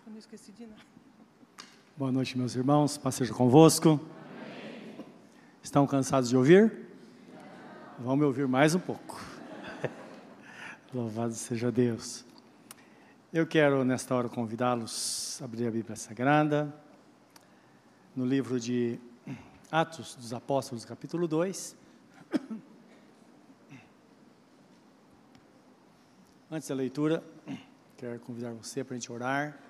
[0.00, 0.80] Acho que não esqueci de nada.
[1.94, 2.96] Boa noite, meus irmãos.
[2.96, 4.00] Paz seja convosco.
[5.62, 6.88] Estão cansados de ouvir?
[7.98, 9.20] Vão me ouvir mais um pouco.
[10.94, 12.24] Louvado seja Deus.
[13.30, 16.74] Eu quero, nesta hora, convidá-los a abrir a Bíblia Sagrada,
[18.16, 18.98] no livro de
[19.70, 21.76] Atos dos Apóstolos, capítulo 2.
[26.50, 27.22] Antes da leitura,
[27.98, 29.60] quero convidar você para a gente orar,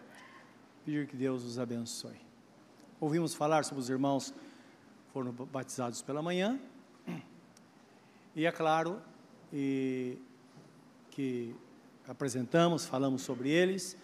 [0.85, 2.17] pedir que Deus os abençoe.
[3.01, 6.59] Ouvimos falar sobre os irmãos que foram batizados pela manhã,
[8.35, 9.01] e é claro
[9.53, 10.19] e
[11.11, 11.55] que
[12.07, 13.97] apresentamos, falamos sobre eles,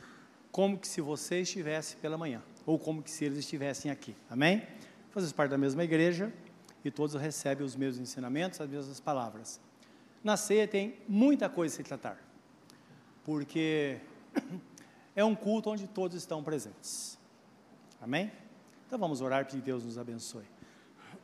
[0.51, 4.67] como que se você estivesse pela manhã, ou como que se eles estivessem aqui, amém?
[5.11, 6.33] Fazemos parte da mesma igreja
[6.85, 9.61] e todos recebem os mesmos ensinamentos, as mesmas palavras.
[10.23, 12.27] Na ceia tem muita coisa a se tratar
[13.27, 13.99] porque
[15.17, 17.19] é um culto onde todos estão presentes.
[18.01, 18.31] Amém?
[18.87, 20.45] Então vamos orar para que Deus nos abençoe.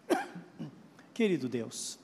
[1.12, 1.98] Querido Deus,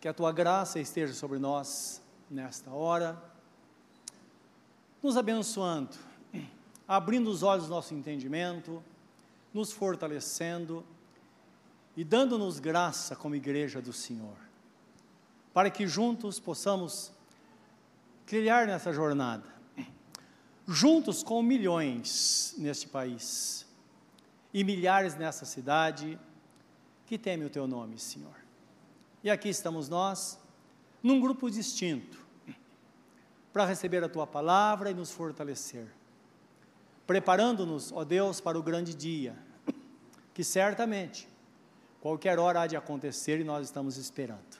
[0.00, 3.16] que a tua graça esteja sobre nós nesta hora,
[5.00, 5.96] nos abençoando,
[6.86, 8.82] abrindo os olhos do nosso entendimento,
[9.54, 10.84] nos fortalecendo
[11.96, 14.36] e dando-nos graça como igreja do Senhor,
[15.54, 17.12] para que juntos possamos
[18.26, 19.57] trilhar nessa jornada,
[20.70, 23.66] juntos com milhões neste país
[24.52, 26.20] e milhares nessa cidade
[27.06, 28.36] que teme o teu nome, Senhor.
[29.24, 30.38] E aqui estamos nós,
[31.02, 32.22] num grupo distinto,
[33.50, 35.88] para receber a tua palavra e nos fortalecer,
[37.06, 39.34] preparando-nos, ó Deus, para o grande dia,
[40.34, 41.26] que certamente,
[41.98, 44.58] qualquer hora há de acontecer e nós estamos esperando.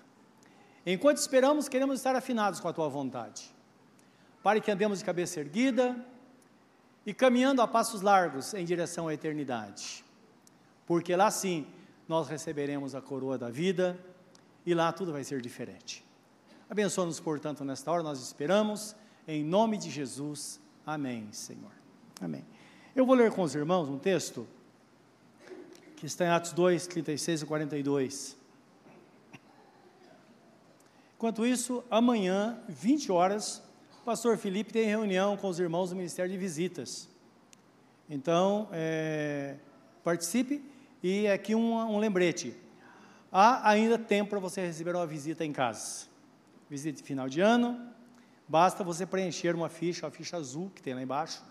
[0.86, 3.57] Enquanto esperamos, queremos estar afinados com a tua vontade
[4.48, 5.94] para que andemos de cabeça erguida
[7.04, 10.02] e caminhando a passos largos em direção à eternidade.
[10.86, 11.66] Porque lá sim
[12.08, 14.02] nós receberemos a coroa da vida
[14.64, 16.02] e lá tudo vai ser diferente.
[16.70, 20.58] Abençoa-nos, portanto, nesta hora, nós esperamos, em nome de Jesus.
[20.86, 21.72] Amém, Senhor.
[22.18, 22.42] Amém.
[22.96, 24.48] Eu vou ler com os irmãos um texto
[25.94, 28.36] que está em Atos 2, 36 e 42.
[31.16, 33.67] Enquanto isso, amanhã, 20 horas,
[34.08, 37.10] pastor Felipe tem reunião com os irmãos do Ministério de Visitas.
[38.08, 39.56] Então, é,
[40.02, 40.64] participe
[41.02, 42.56] e aqui um, um lembrete.
[43.30, 46.06] Há ainda tempo para você receber uma visita em casa.
[46.70, 47.78] Visita de final de ano,
[48.48, 51.44] basta você preencher uma ficha, a ficha azul que tem lá embaixo,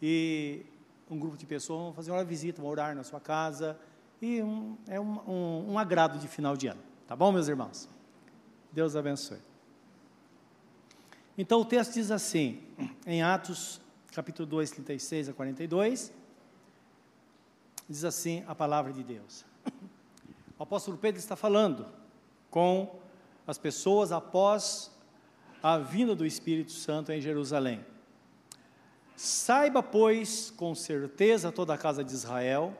[0.00, 0.64] e
[1.10, 3.76] um grupo de pessoas vão fazer uma visita, vão orar na sua casa,
[4.22, 6.80] e um, é um, um, um agrado de final de ano.
[7.08, 7.88] Tá bom, meus irmãos?
[8.70, 9.47] Deus abençoe.
[11.40, 12.60] Então o texto diz assim,
[13.06, 13.80] em Atos,
[14.12, 16.12] capítulo 2, 36 a 42,
[17.88, 19.44] diz assim a palavra de Deus.
[20.58, 21.86] O apóstolo Pedro está falando
[22.50, 22.98] com
[23.46, 24.90] as pessoas após
[25.62, 27.86] a vinda do Espírito Santo em Jerusalém.
[29.14, 32.76] Saiba, pois, com certeza toda a casa de Israel,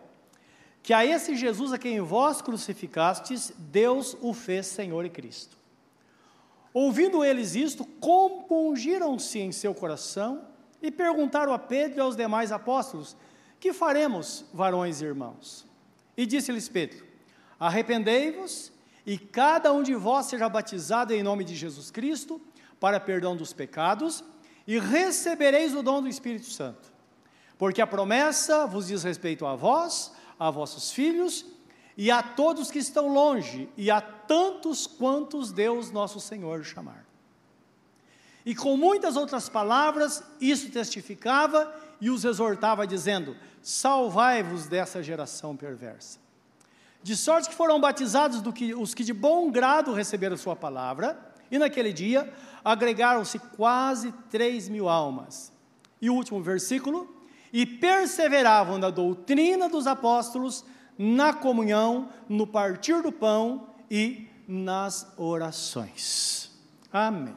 [0.82, 5.57] que a esse Jesus a quem vós crucificastes, Deus o fez Senhor e Cristo.
[6.80, 10.44] Ouvindo eles isto, compungiram-se em seu coração
[10.80, 13.16] e perguntaram a Pedro e aos demais apóstolos:
[13.58, 15.66] Que faremos, varões e irmãos?
[16.16, 17.04] E disse-lhes Pedro:
[17.58, 18.70] Arrependei-vos
[19.04, 22.40] e cada um de vós seja batizado em nome de Jesus Cristo
[22.78, 24.22] para perdão dos pecados
[24.64, 26.92] e recebereis o dom do Espírito Santo.
[27.58, 31.44] Porque a promessa vos diz respeito a vós, a vossos filhos
[31.98, 37.04] e a todos que estão longe, e a tantos quantos Deus nosso Senhor chamar.
[38.46, 46.20] E com muitas outras palavras, isso testificava e os exortava, dizendo: Salvai-vos dessa geração perversa.
[47.02, 51.18] De sorte que foram batizados do que, os que de bom grado receberam Sua palavra,
[51.50, 52.32] e naquele dia
[52.64, 55.52] agregaram-se quase três mil almas.
[56.00, 57.12] E o último versículo:
[57.52, 60.64] E perseveravam na doutrina dos apóstolos,
[60.98, 66.50] na comunhão, no partir do pão e nas orações.
[66.92, 67.36] Amém.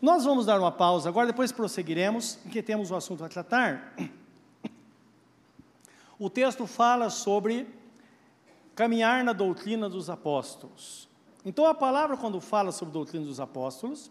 [0.00, 3.94] Nós vamos dar uma pausa agora, depois prosseguiremos, porque temos um assunto a tratar.
[6.18, 7.68] O texto fala sobre
[8.74, 11.08] caminhar na doutrina dos apóstolos.
[11.44, 14.10] Então, a palavra, quando fala sobre doutrina dos apóstolos,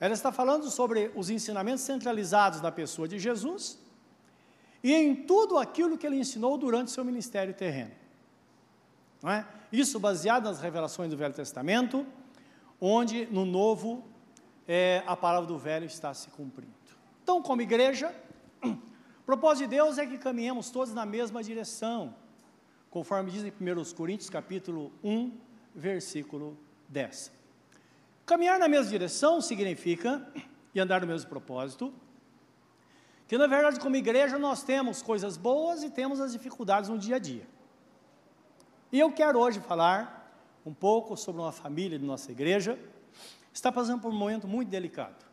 [0.00, 3.78] ela está falando sobre os ensinamentos centralizados na pessoa de Jesus
[4.86, 7.90] e em tudo aquilo que ele ensinou durante seu ministério terreno.
[9.20, 9.44] Não é?
[9.72, 12.06] Isso baseado nas revelações do Velho Testamento,
[12.80, 14.04] onde no Novo
[14.64, 16.70] é, a palavra do Velho está se cumprindo.
[17.20, 18.14] Então, como igreja,
[18.62, 18.78] o
[19.26, 22.14] propósito de Deus é que caminhemos todos na mesma direção,
[22.88, 25.32] conforme diz em 1 Coríntios capítulo 1,
[25.74, 26.56] versículo
[26.88, 27.32] 10.
[28.24, 30.24] Caminhar na mesma direção significa,
[30.72, 31.92] e andar no mesmo propósito,
[33.26, 37.16] que na verdade, como igreja, nós temos coisas boas e temos as dificuldades no dia
[37.16, 37.46] a dia.
[38.92, 40.16] E eu quero hoje falar
[40.64, 42.78] um pouco sobre uma família de nossa igreja,
[43.52, 45.24] está passando por um momento muito delicado.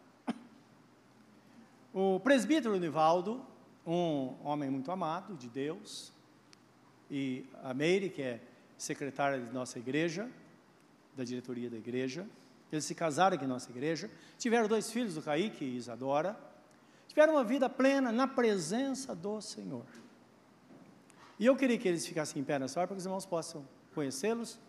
[1.93, 3.45] O presbítero Nivaldo,
[3.85, 6.11] um homem muito amado de Deus,
[7.09, 8.39] e a Meire, que é
[8.77, 10.29] secretária de nossa igreja,
[11.15, 12.25] da diretoria da igreja,
[12.71, 16.35] eles se casaram aqui em nossa igreja, tiveram dois filhos, o Kaique e Isadora,
[17.13, 19.85] tiveram uma vida plena na presença do Senhor.
[21.37, 23.63] E eu queria que eles ficassem em pé nessa hora para que os irmãos possam
[23.93, 24.59] conhecê-los,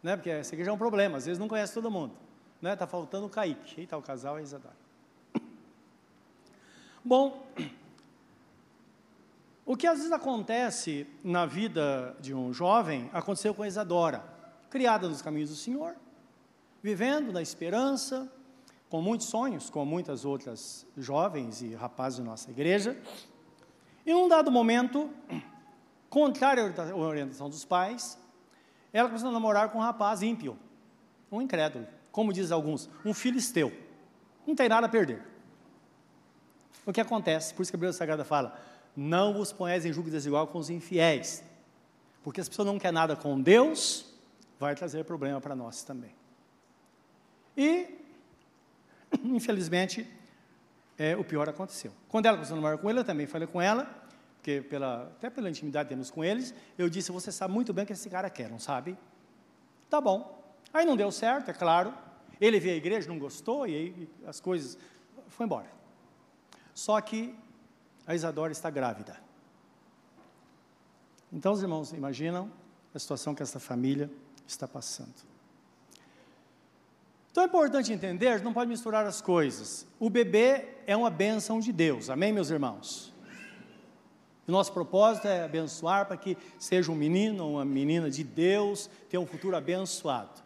[0.00, 0.16] né?
[0.16, 2.14] porque essa igreja é um problema, às vezes não conhece todo mundo.
[2.56, 2.76] Está né?
[2.76, 4.76] Tá faltando o Kaique, aí está o casal a Isadora.
[7.04, 7.44] Bom,
[9.66, 14.24] o que às vezes acontece na vida de um jovem, aconteceu com Isadora,
[14.70, 15.96] criada nos caminhos do Senhor,
[16.80, 18.30] vivendo na esperança,
[18.88, 22.96] com muitos sonhos, como muitas outras jovens e rapazes da nossa igreja.
[24.04, 25.10] E num dado momento,
[26.08, 28.18] contrário à orientação dos pais,
[28.92, 30.58] ela começou a namorar com um rapaz ímpio,
[31.30, 33.72] um incrédulo, como dizem alguns, um filisteu.
[34.46, 35.22] Não tem nada a perder.
[36.86, 37.52] O que acontece?
[37.52, 38.58] Por isso que a Bíblia Sagrada fala:
[38.96, 41.44] não vos ponhais em julgo desigual com os infiéis.
[42.22, 44.06] Porque se a pessoa não quer nada com Deus,
[44.58, 46.14] vai trazer problema para nós também.
[47.56, 48.07] E
[49.24, 50.08] Infelizmente,
[50.98, 51.92] é, o pior aconteceu.
[52.08, 53.84] Quando ela começou a namorar com ele, eu também falei com ela,
[54.36, 57.84] porque pela, até pela intimidade que temos com eles, eu disse, você sabe muito bem
[57.84, 58.96] o que esse cara quer, não sabe?
[59.88, 60.42] Tá bom.
[60.72, 61.94] Aí não deu certo, é claro.
[62.40, 64.78] Ele veio à igreja, não gostou, e aí as coisas...
[65.28, 65.66] Foi embora.
[66.74, 67.34] Só que
[68.06, 69.20] a Isadora está grávida.
[71.32, 72.50] Então, os irmãos imaginam
[72.94, 74.10] a situação que essa família
[74.46, 75.14] está passando.
[77.30, 79.86] Então é importante entender, não pode misturar as coisas.
[80.00, 83.12] O bebê é uma bênção de Deus, amém, meus irmãos?
[84.46, 88.88] O nosso propósito é abençoar para que seja um menino ou uma menina de Deus,
[89.10, 90.42] tenha um futuro abençoado.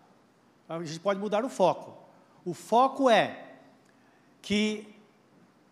[0.69, 1.97] A gente pode mudar o foco.
[2.45, 3.53] O foco é
[4.41, 4.93] que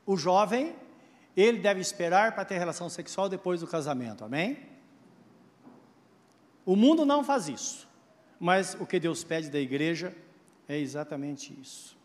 [0.07, 0.77] o jovem,
[1.37, 4.59] ele deve esperar para ter relação sexual depois do casamento, amém?
[6.65, 7.89] O mundo não faz isso,
[8.39, 10.15] mas o que Deus pede da igreja
[10.71, 11.99] é exatamente isso.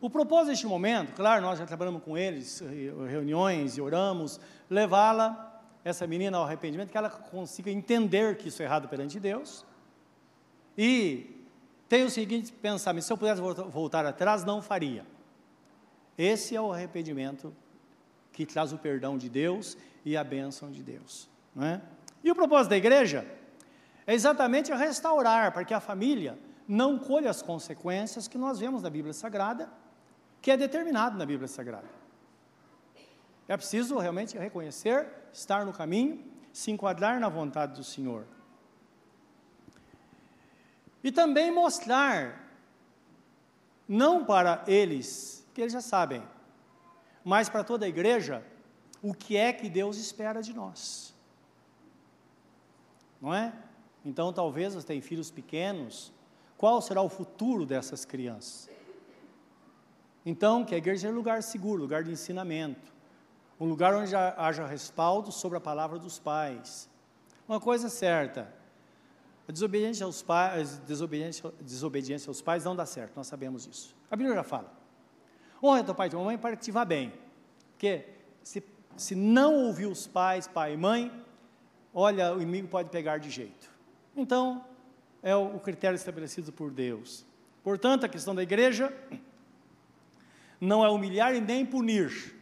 [0.00, 2.60] O propósito deste momento, claro, nós já trabalhamos com eles,
[3.08, 8.64] reuniões e oramos, levá-la, essa menina, ao arrependimento, que ela consiga entender que isso é
[8.64, 9.64] errado perante Deus.
[10.76, 11.46] E
[11.88, 15.06] tem o seguinte pensamento: se eu pudesse voltar atrás, não faria.
[16.18, 17.54] Esse é o arrependimento
[18.32, 21.28] que traz o perdão de Deus e a bênção de Deus.
[21.54, 21.80] Não é?
[22.24, 23.24] E o propósito da igreja
[24.04, 28.90] é exatamente restaurar, para que a família não colha as consequências que nós vemos na
[28.90, 29.70] Bíblia Sagrada,
[30.40, 31.88] que é determinado na Bíblia Sagrada.
[33.46, 38.26] É preciso realmente reconhecer, estar no caminho, se enquadrar na vontade do Senhor.
[41.02, 42.48] E também mostrar,
[43.86, 46.22] não para eles, que eles já sabem,
[47.22, 48.42] mas para toda a igreja,
[49.02, 51.14] o que é que Deus espera de nós.
[53.20, 53.52] Não é?
[54.04, 56.12] Então, talvez você tenha filhos pequenos,
[56.56, 58.70] qual será o futuro dessas crianças?
[60.24, 62.92] Então, que a igreja seja um lugar seguro, lugar de ensinamento,
[63.60, 66.88] um lugar onde haja respaldo sobre a palavra dos pais.
[67.46, 68.52] Uma coisa certa,
[69.46, 73.94] a desobediência aos pais, desobediência, desobediência aos pais não dá certo, nós sabemos isso.
[74.10, 74.72] A Bíblia já fala.
[75.62, 77.12] Honra teu pai e tua mãe para que te vá bem.
[77.72, 78.06] Porque
[78.42, 78.62] se,
[78.96, 81.12] se não ouvir os pais, pai e mãe,
[81.92, 83.70] olha, o inimigo pode pegar de jeito.
[84.16, 84.64] Então,
[85.24, 87.24] é o critério estabelecido por Deus.
[87.62, 88.94] Portanto, a questão da igreja
[90.60, 92.36] não é humilhar e nem punir,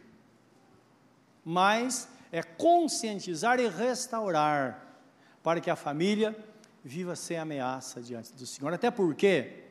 [1.45, 4.97] mas é conscientizar e restaurar,
[5.41, 6.37] para que a família
[6.83, 8.73] viva sem ameaça diante do Senhor.
[8.73, 9.63] Até porque,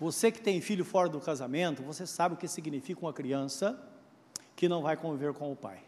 [0.00, 3.78] você que tem filho fora do casamento, você sabe o que significa uma criança
[4.54, 5.82] que não vai conviver com o pai.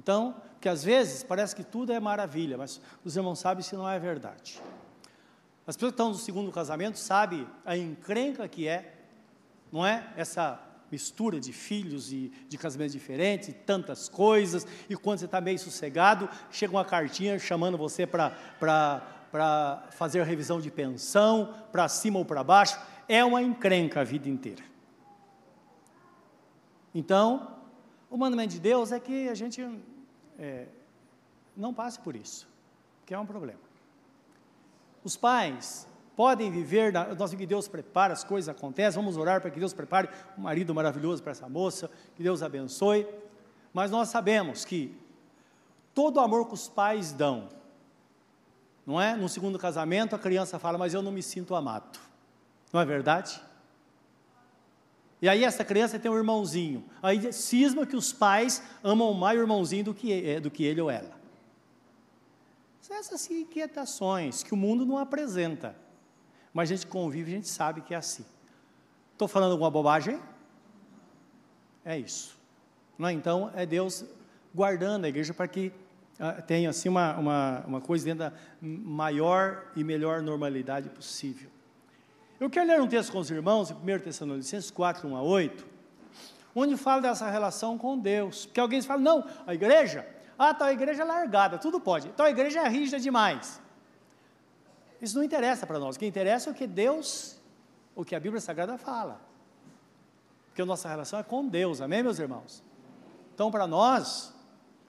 [0.00, 3.86] Então, que às vezes parece que tudo é maravilha, mas os irmãos sabem se não
[3.86, 4.58] é verdade.
[5.66, 8.94] As pessoas que estão no segundo casamento sabem a encrenca que é,
[9.70, 10.10] não é?
[10.16, 10.58] Essa
[10.90, 15.58] mistura de filhos e de casamentos diferentes, e tantas coisas, e quando você está meio
[15.58, 18.32] sossegado, chega uma cartinha chamando você para
[19.90, 24.30] fazer a revisão de pensão, para cima ou para baixo, é uma encrenca a vida
[24.30, 24.64] inteira.
[26.94, 27.59] Então,
[28.10, 29.64] o mandamento de Deus é que a gente
[30.38, 30.66] é,
[31.56, 32.48] não passe por isso,
[33.06, 33.60] que é um problema.
[35.04, 35.86] Os pais
[36.16, 40.10] podem viver, nós que Deus prepara, as coisas acontecem, vamos orar para que Deus prepare
[40.36, 43.06] um marido maravilhoso para essa moça, que Deus abençoe,
[43.72, 44.94] mas nós sabemos que
[45.94, 47.48] todo o amor que os pais dão,
[48.84, 49.14] não é?
[49.14, 51.98] No segundo casamento, a criança fala, mas eu não me sinto amado.
[52.72, 53.40] Não é verdade?
[55.22, 56.84] E aí essa criança tem um irmãozinho.
[57.02, 60.80] Aí cisma que os pais amam mais o irmãozinho do que, é, do que ele
[60.80, 61.18] ou ela.
[62.80, 65.76] São essas inquietações que o mundo não apresenta.
[66.52, 68.24] Mas a gente convive, a gente sabe que é assim.
[69.12, 70.20] Estou falando alguma bobagem?
[71.84, 72.38] É isso.
[72.98, 73.12] Não é?
[73.12, 74.04] Então, é Deus
[74.54, 75.72] guardando a igreja para que
[76.18, 81.50] uh, tenha assim uma, uma, uma coisa dentro da maior e melhor normalidade possível.
[82.40, 85.66] Eu quero ler um texto com os irmãos, em 1 Tessalonicenses 4, 1 a 8,
[86.54, 88.46] onde fala dessa relação com Deus.
[88.46, 92.08] Porque alguém fala, não, a igreja, ah, tal igreja é largada, tudo pode.
[92.12, 93.60] Tal igreja é rígida demais.
[95.02, 95.96] Isso não interessa para nós.
[95.96, 97.38] O que interessa é o que Deus,
[97.94, 99.20] o que a Bíblia Sagrada fala.
[100.46, 102.64] Porque a nossa relação é com Deus, amém, meus irmãos?
[103.34, 104.34] Então, para nós,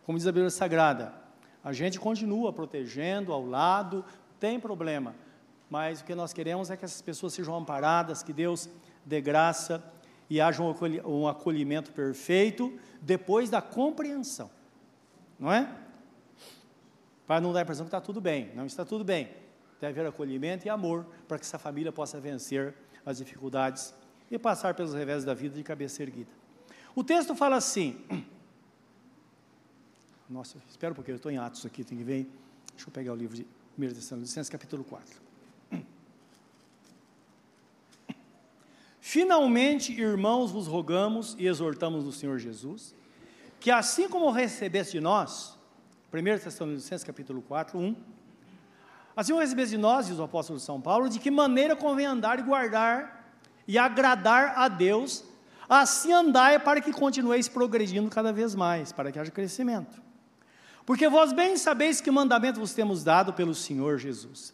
[0.05, 1.13] como diz a Bíblia Sagrada,
[1.61, 4.05] a gente continua protegendo ao lado,
[4.39, 5.13] tem problema,
[5.71, 8.69] mas o que nós queremos é que essas pessoas sejam amparadas, que Deus
[9.05, 9.81] dê graça
[10.29, 14.51] e haja um acolhimento perfeito depois da compreensão,
[15.39, 15.73] não é?
[17.25, 19.29] Para não dar a impressão que está tudo bem, não está tudo bem.
[19.79, 22.75] Deve haver acolhimento e amor para que essa família possa vencer
[23.05, 23.93] as dificuldades
[24.29, 26.31] e passar pelos revés da vida de cabeça erguida.
[26.93, 27.97] O texto fala assim.
[30.29, 32.29] Nossa, espera um pouquinho, eu estou em Atos aqui, tem que ver.
[32.73, 33.47] Deixa eu pegar o livro de
[33.77, 35.30] 1 Tessalonicenses, capítulo 4.
[39.11, 42.95] Finalmente, irmãos, vos rogamos e exortamos no Senhor Jesus,
[43.59, 45.59] que assim como recebeste de nós,
[46.13, 47.93] 1 Tessalonicenses capítulo 4, 1,
[49.13, 52.39] assim como recebeste de nós, diz o apóstolo São Paulo, de que maneira convém andar
[52.39, 53.35] e guardar
[53.67, 55.25] e agradar a Deus,
[55.67, 60.01] assim andai para que continueis progredindo cada vez mais, para que haja crescimento.
[60.85, 64.53] Porque vós bem sabeis que mandamento vos temos dado pelo Senhor Jesus.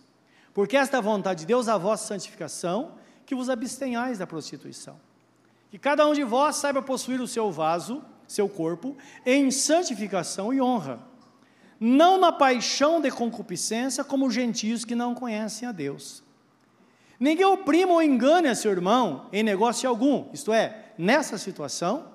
[0.51, 4.97] Porque esta é vontade de Deus, a vossa santificação, que vos abstenhais da prostituição.
[5.69, 10.61] Que cada um de vós saiba possuir o seu vaso, seu corpo, em santificação e
[10.61, 10.99] honra,
[11.77, 16.23] não na paixão de concupiscência, como os gentios que não conhecem a Deus.
[17.19, 22.05] Ninguém oprima ou engane a seu irmão em negócio algum, isto é, nessa situação,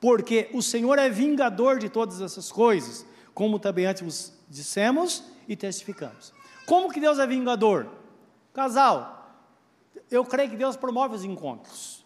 [0.00, 5.54] porque o Senhor é vingador de todas essas coisas, como também antes vos dissemos e
[5.54, 6.32] testificamos.
[6.64, 7.88] Como que Deus é vingador?
[8.54, 9.16] Casal,
[10.10, 12.04] eu creio que Deus promove os encontros.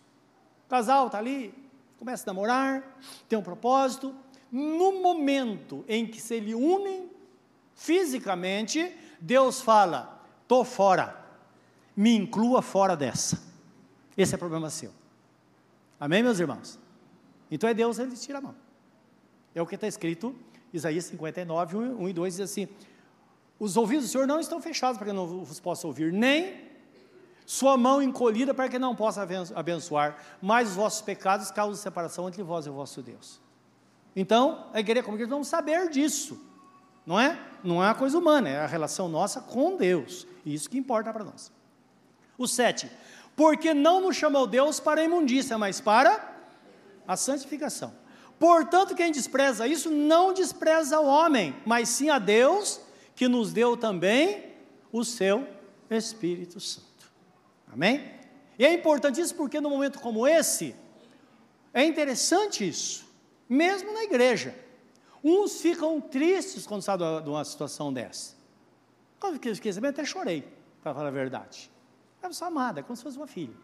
[0.67, 1.55] O casal está ali,
[1.99, 4.15] começa a namorar, tem um propósito.
[4.51, 7.11] No momento em que se lhe unem
[7.75, 11.17] fisicamente, Deus fala: estou fora,
[11.95, 13.41] me inclua fora dessa.
[14.17, 14.93] Esse é problema seu.
[15.99, 16.79] Amém, meus irmãos?
[17.51, 18.55] Então é Deus, ele tira a mão.
[19.55, 20.35] É o que está escrito,
[20.73, 22.69] Isaías 59, 1 e 2 diz assim:
[23.59, 26.70] Os ouvidos do Senhor não estão fechados para que não vos possa ouvir, nem
[27.51, 29.27] sua mão encolhida para que não possa
[29.57, 33.41] abençoar, mas os vossos pecados causam separação entre vós e o vosso Deus.
[34.15, 36.41] Então, a igreja como igreja vamos saber disso,
[37.05, 37.37] não é?
[37.65, 41.13] Não é uma coisa humana, é a relação nossa com Deus, e isso que importa
[41.13, 41.51] para nós.
[42.39, 42.89] O sete,
[43.35, 46.33] porque não nos chamou Deus para a imundícia, mas para
[47.05, 47.93] a santificação.
[48.39, 52.81] Portanto, quem despreza isso não despreza o homem, mas sim a Deus,
[53.17, 54.55] que nos deu também
[54.93, 55.49] o seu
[55.91, 56.90] Espírito Santo.
[57.73, 58.13] Amém?
[58.59, 60.75] E é importante isso porque num momento como esse,
[61.73, 63.07] é interessante isso,
[63.49, 64.55] mesmo na igreja.
[65.23, 68.35] Uns ficam tristes quando sabem de uma situação dessa.
[69.19, 70.47] Quando eu fiquei sabendo, até chorei,
[70.83, 71.71] para falar a verdade.
[72.23, 73.55] Uma pessoa amada, é como se fosse uma filha.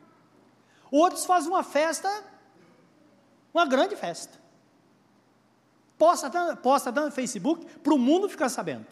[0.90, 2.24] Outros fazem uma festa,
[3.52, 4.38] uma grande festa.
[5.98, 8.86] Posta, posta no Facebook para o mundo ficar sabendo.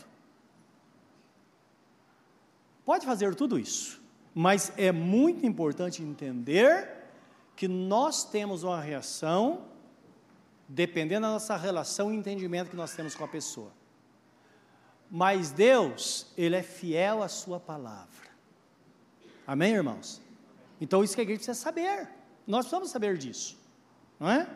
[2.84, 4.03] Pode fazer tudo isso.
[4.34, 6.88] Mas é muito importante entender
[7.54, 9.66] que nós temos uma reação
[10.68, 13.70] dependendo da nossa relação e entendimento que nós temos com a pessoa.
[15.10, 18.08] Mas Deus, Ele é fiel à Sua palavra.
[19.46, 20.20] Amém, irmãos?
[20.80, 22.08] Então, isso que a igreja precisa saber.
[22.46, 23.56] Nós precisamos saber disso,
[24.18, 24.48] não é?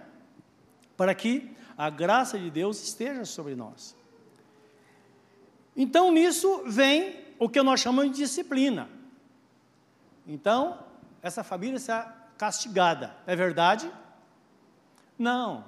[0.97, 3.95] Para que a graça de Deus esteja sobre nós.
[5.77, 8.89] Então, nisso vem o que nós chamamos de disciplina.
[10.29, 10.79] Então,
[11.23, 13.91] essa família está castigada, é verdade?
[15.19, 15.65] Não.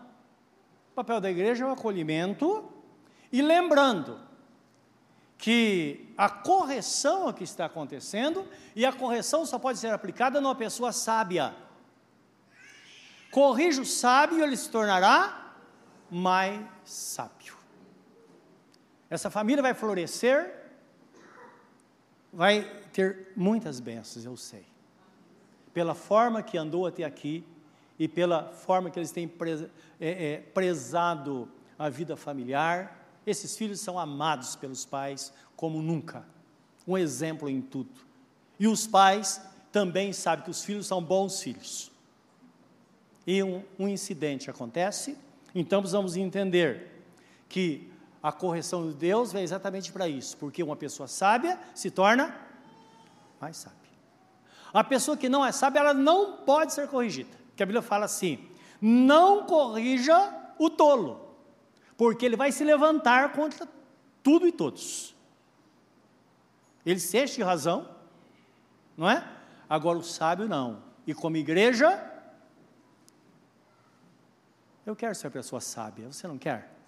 [0.92, 2.70] O papel da igreja é o acolhimento
[3.32, 4.20] e lembrando
[5.38, 10.54] que a correção é que está acontecendo e a correção só pode ser aplicada numa
[10.54, 11.54] pessoa sábia.
[13.30, 15.54] Corrija o sábio, ele se tornará
[16.10, 17.56] mais sábio.
[19.08, 20.59] Essa família vai florescer,
[22.32, 24.64] vai ter muitas bênçãos, eu sei.
[25.72, 27.44] Pela forma que andou até aqui
[27.98, 29.30] e pela forma que eles têm
[30.00, 36.24] é, é, prezado a vida familiar, esses filhos são amados pelos pais como nunca.
[36.86, 37.90] Um exemplo em tudo.
[38.58, 41.90] E os pais também sabem que os filhos são bons filhos.
[43.26, 45.16] E um, um incidente acontece,
[45.54, 47.04] então precisamos entender
[47.48, 47.90] que
[48.22, 52.34] a correção de Deus vem exatamente para isso, porque uma pessoa sábia se torna
[53.40, 53.78] mais sábia.
[54.72, 57.36] A pessoa que não é sábia, ela não pode ser corrigida.
[57.48, 58.48] Porque a Bíblia fala assim:
[58.80, 61.34] não corrija o tolo,
[61.96, 63.66] porque ele vai se levantar contra
[64.22, 65.16] tudo e todos.
[66.84, 67.88] Ele se de razão,
[68.96, 69.26] não é?
[69.68, 70.82] Agora o sábio não.
[71.06, 72.06] E como igreja,
[74.84, 76.79] eu quero ser uma pessoa sábia, você não quer?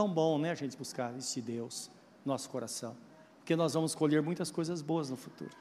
[0.00, 1.90] Tão bom, né, a gente buscar isso de Deus,
[2.24, 2.96] nosso coração,
[3.36, 5.54] porque nós vamos colher muitas coisas boas no futuro.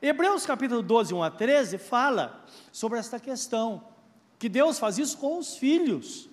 [0.00, 3.82] Hebreus capítulo 12, 1 a 13 fala sobre esta questão,
[4.38, 6.30] que Deus faz isso com os filhos.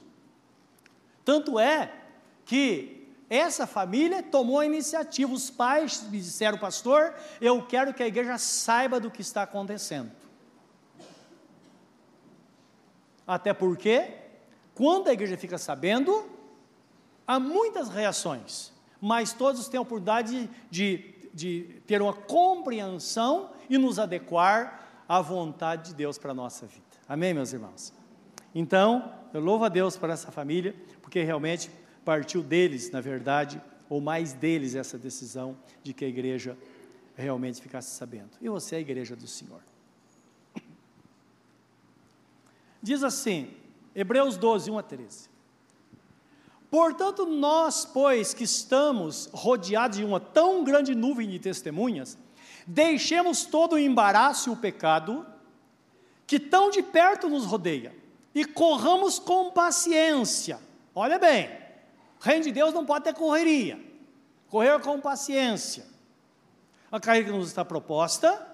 [1.25, 1.91] Tanto é
[2.45, 5.33] que essa família tomou a iniciativa.
[5.33, 10.11] Os pais disseram, pastor, eu quero que a igreja saiba do que está acontecendo.
[13.25, 14.13] Até porque,
[14.75, 16.37] quando a igreja fica sabendo,
[17.29, 23.99] há muitas reações, mas todos têm a oportunidade de, de ter uma compreensão e nos
[23.99, 26.81] adequar à vontade de Deus para a nossa vida.
[27.07, 27.93] Amém, meus irmãos?
[28.53, 31.69] Então, eu louvo a Deus por essa família, porque realmente
[32.03, 36.57] partiu deles, na verdade, ou mais deles, essa decisão de que a igreja
[37.15, 38.31] realmente ficasse sabendo.
[38.41, 39.61] E você é a igreja do Senhor.
[42.81, 43.53] Diz assim,
[43.93, 45.38] Hebreus 12, 1 a 13.
[46.69, 52.17] Portanto, nós, pois, que estamos rodeados de uma tão grande nuvem de testemunhas,
[52.67, 55.25] deixemos todo o embaraço e o pecado
[56.27, 57.95] que tão de perto nos rodeia
[58.35, 60.59] e corramos com paciência
[60.99, 61.49] Olha bem,
[62.19, 63.79] reino de Deus não pode ter correria.
[64.49, 65.85] Correr com paciência.
[66.91, 68.47] A carreira que nos está proposta,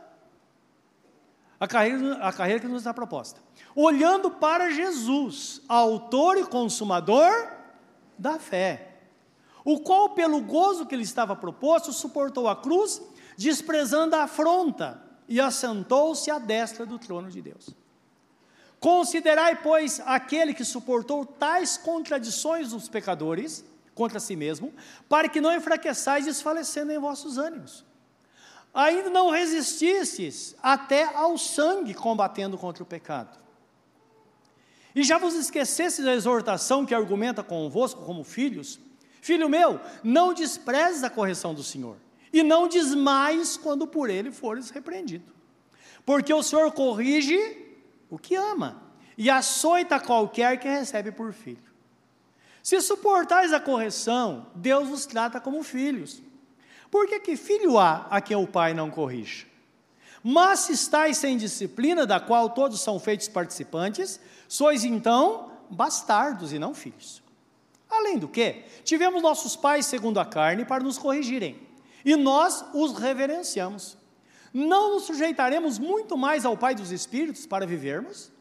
[1.60, 3.42] a carreira, a carreira que nos está proposta.
[3.74, 7.55] Olhando para Jesus, autor e consumador
[8.18, 8.94] da fé,
[9.64, 13.02] o qual, pelo gozo que lhe estava proposto, suportou a cruz,
[13.36, 17.70] desprezando a afronta, e assentou-se à destra do trono de Deus.
[18.80, 24.74] Considerai, pois, aquele que suportou tais contradições dos pecadores contra si mesmo,
[25.10, 27.84] para que não enfraqueçais desfalecendo em vossos ânimos.
[28.74, 33.45] Ainda não resististes até ao sangue combatendo contra o pecado.
[34.96, 38.80] E já vos esquecestes da exortação que argumenta convosco como filhos?
[39.22, 41.98] Filho meu, não desprezes a correção do Senhor,
[42.32, 45.34] e não desmaies quando por ele fores repreendido.
[46.06, 47.38] Porque o Senhor corrige
[48.10, 48.82] o que ama,
[49.18, 51.74] e açoita qualquer que recebe por filho.
[52.64, 56.22] Se suportais a correção, Deus vos trata como filhos.
[56.90, 59.48] Por que, que filho há a quem o pai não corrige?
[60.24, 66.60] Mas se estáis sem disciplina, da qual todos são feitos participantes, sois então bastardos e
[66.60, 67.24] não filhos.
[67.90, 71.60] Além do que, tivemos nossos pais segundo a carne para nos corrigirem,
[72.04, 73.98] e nós os reverenciamos
[74.56, 78.32] não nos sujeitaremos muito mais ao Pai dos Espíritos para vivermos?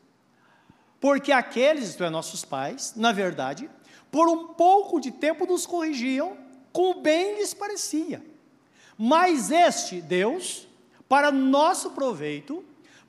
[1.01, 3.69] Porque aqueles, isto é, nossos pais, na verdade,
[4.13, 6.37] por um pouco de tempo nos corrigiam,
[6.73, 8.25] com o bem lhes parecia.
[8.97, 10.69] Mas este Deus,
[11.09, 12.65] para nosso proveito,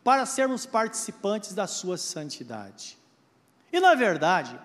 [0.05, 2.97] para sermos participantes da sua santidade.
[3.73, 4.57] E na verdade,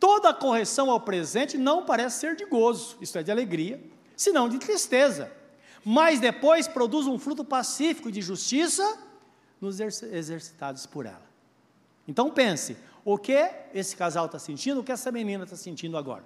[0.00, 3.80] toda correção ao presente não parece ser de gozo, isto é, de alegria,
[4.16, 5.38] senão de tristeza
[5.90, 8.98] mas depois produz um fruto pacífico de justiça
[9.58, 11.26] nos exercitados por ela.
[12.06, 16.24] Então pense, o que esse casal está sentindo, o que essa menina está sentindo agora?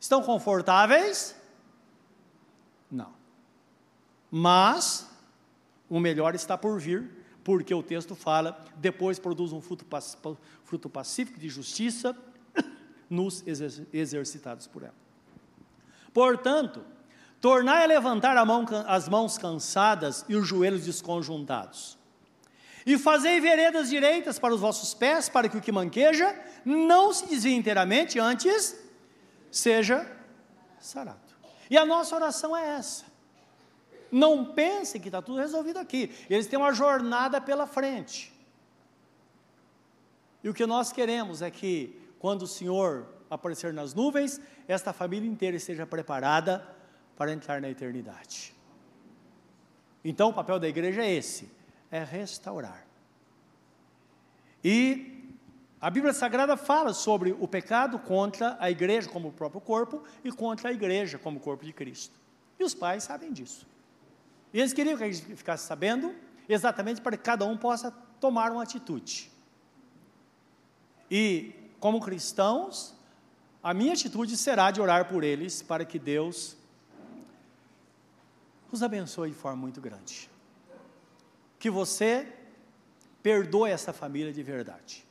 [0.00, 1.36] Estão confortáveis?
[2.90, 3.12] Não.
[4.30, 5.06] Mas
[5.88, 7.17] o melhor está por vir,
[7.48, 9.86] porque o texto fala, depois produz um fruto,
[10.64, 12.14] fruto pacífico de justiça
[13.08, 13.42] nos
[13.90, 14.94] exercitados por ela.
[16.12, 16.84] Portanto,
[17.40, 21.96] Tornai a levantar mão, as mãos cansadas e os joelhos desconjuntados.
[22.84, 27.26] E fazei veredas direitas para os vossos pés, para que o que manqueja não se
[27.28, 28.78] desvie inteiramente, antes
[29.50, 30.06] seja
[30.78, 31.20] sarado.
[31.70, 33.07] E a nossa oração é essa.
[34.10, 36.14] Não pense que está tudo resolvido aqui.
[36.28, 38.32] Eles têm uma jornada pela frente.
[40.42, 45.28] E o que nós queremos é que, quando o Senhor aparecer nas nuvens, esta família
[45.28, 46.66] inteira esteja preparada
[47.16, 48.54] para entrar na eternidade.
[50.04, 51.50] Então, o papel da igreja é esse:
[51.90, 52.86] é restaurar.
[54.62, 55.36] E
[55.80, 60.32] a Bíblia Sagrada fala sobre o pecado contra a igreja como o próprio corpo e
[60.32, 62.18] contra a igreja como o corpo de Cristo.
[62.58, 63.66] E os pais sabem disso.
[64.52, 66.14] E eles queriam que a gente ficasse sabendo,
[66.48, 69.30] exatamente para que cada um possa tomar uma atitude.
[71.10, 72.94] E, como cristãos,
[73.62, 76.56] a minha atitude será de orar por eles para que Deus
[78.70, 80.30] os abençoe de forma muito grande.
[81.58, 82.32] Que você
[83.22, 85.04] perdoe essa família de verdade.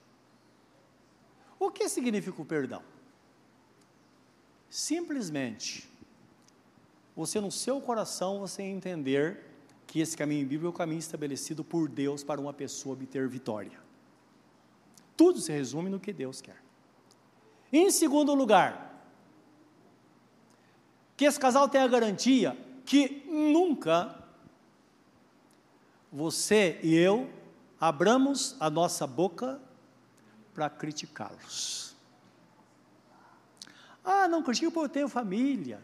[1.60, 2.84] O que significa o perdão?
[4.70, 5.90] Simplesmente,
[7.18, 9.44] você no seu coração, você entender
[9.88, 13.80] que esse caminho bíblico é o caminho estabelecido por Deus para uma pessoa obter vitória.
[15.16, 16.62] Tudo se resume no que Deus quer.
[17.74, 19.04] Em segundo lugar,
[21.18, 24.16] que esse casal tenha a garantia que nunca
[26.12, 27.28] você e eu
[27.80, 29.60] abramos a nossa boca
[30.54, 31.96] para criticá-los.
[34.06, 35.82] Ah, não critico porque eu tenho família,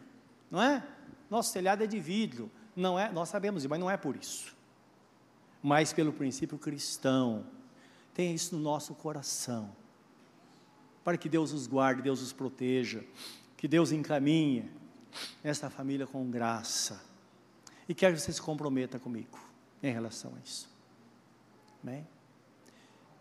[0.48, 0.93] não é?
[1.34, 3.10] Nosso telhado é de vidro, não é?
[3.10, 4.54] Nós sabemos, mas não é por isso.
[5.62, 7.44] Mas pelo princípio cristão,
[8.14, 9.74] Tenha isso no nosso coração.
[11.02, 13.04] Para que Deus os guarde, Deus os proteja,
[13.56, 14.70] que Deus encaminhe
[15.42, 17.04] esta família com graça.
[17.88, 19.38] E quero que você se comprometa comigo
[19.82, 20.70] em relação a isso.
[21.82, 22.06] Amém?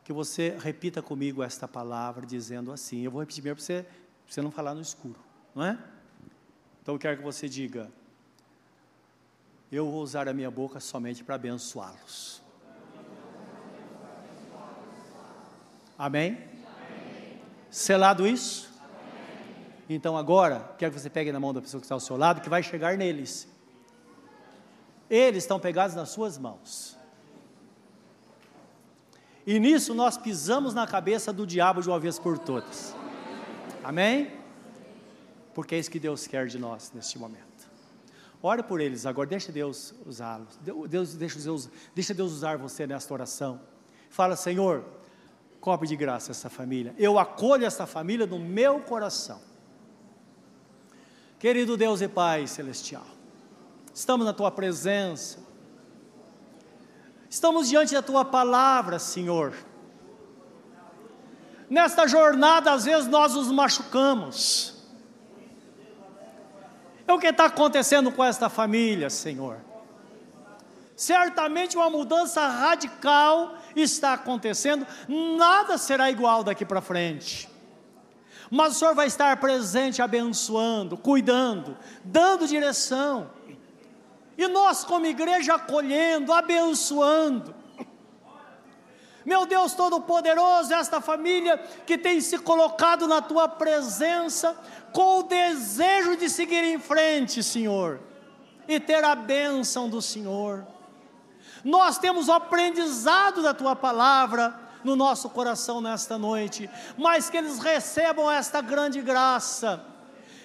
[0.03, 3.01] Que você repita comigo esta palavra dizendo assim.
[3.01, 3.85] Eu vou repetir primeiro para você,
[4.27, 5.19] você não falar no escuro,
[5.55, 5.77] não é?
[6.81, 7.91] Então eu quero que você diga:
[9.73, 12.43] Eu vou usar a minha boca somente para abençoá-los.
[15.97, 16.37] Amém?
[16.37, 17.41] Amém.
[17.71, 18.71] Selado isso?
[18.79, 19.85] Amém.
[19.89, 22.39] Então agora, quero que você pegue na mão da pessoa que está ao seu lado,
[22.39, 23.47] que vai chegar neles.
[25.09, 26.95] Eles estão pegados nas suas mãos.
[29.43, 32.95] E nisso nós pisamos na cabeça do diabo de uma vez por todas.
[33.83, 34.31] Amém?
[35.55, 37.52] Porque é isso que Deus quer de nós neste momento.
[38.45, 40.59] Ore por eles agora, deixa Deus usá-los.
[40.89, 43.61] Deus, deixa, Deus, deixa Deus usar você nesta oração.
[44.09, 44.83] Fala, Senhor,
[45.61, 46.93] cobre de graça essa família.
[46.97, 49.39] Eu acolho essa família no meu coração.
[51.39, 53.05] Querido Deus e Pai celestial,
[53.93, 55.39] estamos na tua presença.
[57.29, 59.53] Estamos diante da tua palavra, Senhor.
[61.69, 64.72] Nesta jornada, às vezes nós nos machucamos.
[67.13, 69.57] É o que está acontecendo com esta família, Senhor.
[70.95, 74.85] Certamente uma mudança radical está acontecendo,
[75.37, 77.47] nada será igual daqui para frente.
[78.49, 83.29] Mas o Senhor vai estar presente, abençoando, cuidando, dando direção.
[84.35, 87.53] E nós, como igreja, acolhendo, abençoando.
[89.25, 94.55] Meu Deus Todo-Poderoso, esta família que tem se colocado na tua presença,
[94.91, 97.99] com o desejo de seguir em frente, Senhor,
[98.67, 100.65] e ter a bênção do Senhor.
[101.63, 107.59] Nós temos o aprendizado da tua palavra no nosso coração nesta noite, mas que eles
[107.59, 109.85] recebam esta grande graça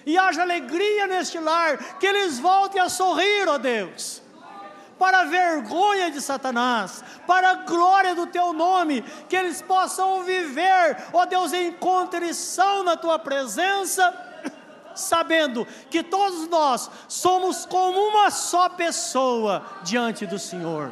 [0.05, 4.28] e haja alegria neste lar, que eles voltem a sorrir, ó Deus
[4.99, 10.97] para a vergonha de Satanás, para a glória do teu nome, que eles possam viver,
[11.13, 14.13] ó Deus, em contrição na tua presença,
[14.93, 20.91] sabendo que todos nós somos como uma só pessoa diante do Senhor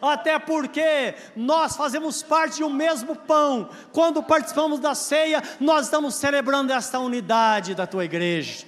[0.00, 3.70] até porque nós fazemos parte de um mesmo pão.
[3.92, 8.66] Quando participamos da ceia, nós estamos celebrando esta unidade da tua igreja.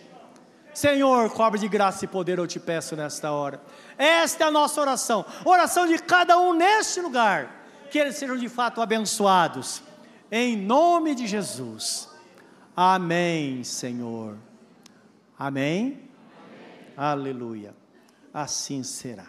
[0.73, 3.61] Senhor, cobre de graça e poder, eu te peço nesta hora.
[3.99, 8.49] Esta é a nossa oração, oração de cada um neste lugar, que eles sejam de
[8.49, 9.83] fato abençoados,
[10.31, 12.09] em nome de Jesus.
[12.77, 14.37] Amém, Senhor.
[15.39, 16.11] Amém?
[16.39, 16.93] Amém.
[16.97, 17.75] Aleluia.
[18.35, 19.29] Assim será.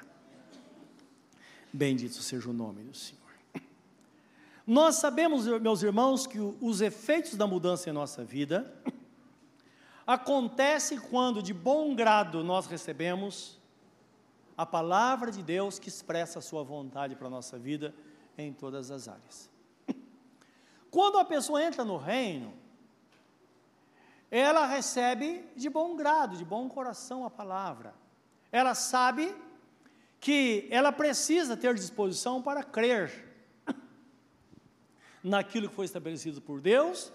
[1.72, 3.18] Bendito seja o nome do Senhor.
[4.66, 8.74] Nós sabemos, meus irmãos, que os efeitos da mudança em nossa vida
[10.06, 13.57] acontece quando de bom grado nós recebemos
[14.58, 17.94] a palavra de Deus que expressa a sua vontade para a nossa vida
[18.36, 19.50] em todas as áreas.
[20.90, 22.54] Quando a pessoa entra no reino,
[24.32, 27.94] ela recebe de bom grado, de bom coração a palavra.
[28.52, 29.36] Ela sabe
[30.20, 33.36] que ela precisa ter disposição para crer
[35.24, 37.14] naquilo que foi estabelecido por Deus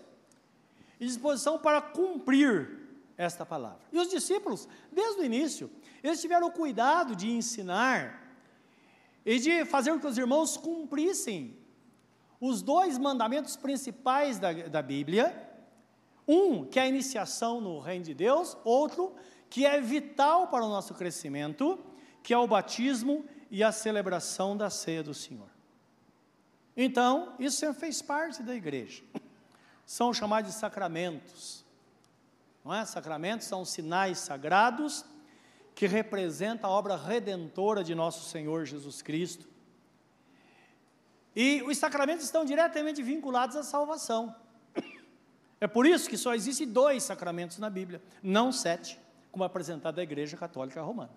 [1.01, 2.79] e disposição para cumprir
[3.17, 3.81] esta palavra.
[3.93, 5.71] E os discípulos, desde o início,
[6.03, 8.21] eles tiveram o cuidado de ensinar
[9.25, 11.57] e de fazer com que os irmãos cumprissem
[12.41, 15.51] os dois mandamentos principais da, da Bíblia.
[16.27, 19.15] Um, que é a iniciação no reino de Deus, outro,
[19.51, 21.79] que é vital para o nosso crescimento,
[22.23, 25.49] que é o batismo e a celebração da ceia do Senhor.
[26.77, 29.03] Então, isso sempre fez parte da igreja.
[29.85, 31.65] São chamados de sacramentos.
[32.65, 32.85] Não é?
[32.85, 35.05] Sacramentos são sinais sagrados
[35.75, 39.49] que representam a obra redentora de nosso Senhor Jesus Cristo.
[41.35, 44.35] E os sacramentos estão diretamente vinculados à salvação.
[45.61, 48.99] É por isso que só existem dois sacramentos na Bíblia, não sete,
[49.31, 51.13] como apresentado à Igreja Católica Romana.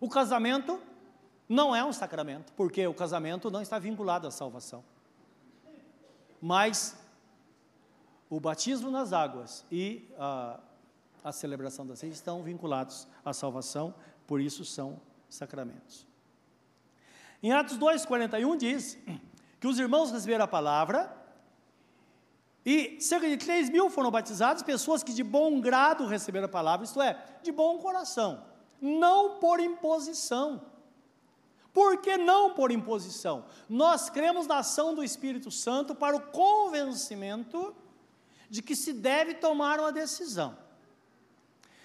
[0.00, 0.78] O casamento
[1.48, 4.84] não é um sacramento, porque o casamento não está vinculado à salvação.
[6.40, 6.96] Mas
[8.28, 10.60] o batismo nas águas e a,
[11.22, 13.94] a celebração da ceia estão vinculados à salvação,
[14.26, 16.06] por isso são sacramentos.
[17.42, 18.98] Em Atos 2,41 diz
[19.60, 21.16] que os irmãos receberam a palavra
[22.64, 26.84] e cerca de 3 mil foram batizados, pessoas que de bom grado receberam a palavra,
[26.84, 28.44] isto é, de bom coração,
[28.80, 30.62] não por imposição.
[31.72, 33.46] Por que não por imposição?
[33.68, 37.74] Nós cremos na ação do Espírito Santo para o convencimento
[38.50, 40.61] de que se deve tomar uma decisão.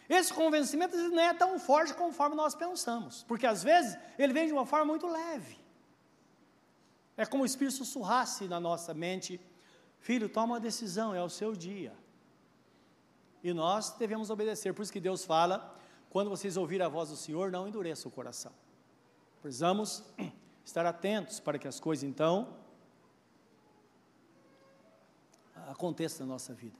[0.09, 4.53] Esse convencimento não é tão forte conforme nós pensamos, porque às vezes ele vem de
[4.53, 5.57] uma forma muito leve.
[7.17, 9.41] É como o Espírito sussurrasse na nossa mente:
[9.99, 11.93] Filho, toma uma decisão, é o seu dia.
[13.43, 15.75] E nós devemos obedecer, por isso que Deus fala:
[16.09, 18.53] quando vocês ouvirem a voz do Senhor, não endureça o coração.
[19.41, 20.03] Precisamos
[20.63, 22.55] estar atentos para que as coisas então
[25.67, 26.77] aconteçam na nossa vida.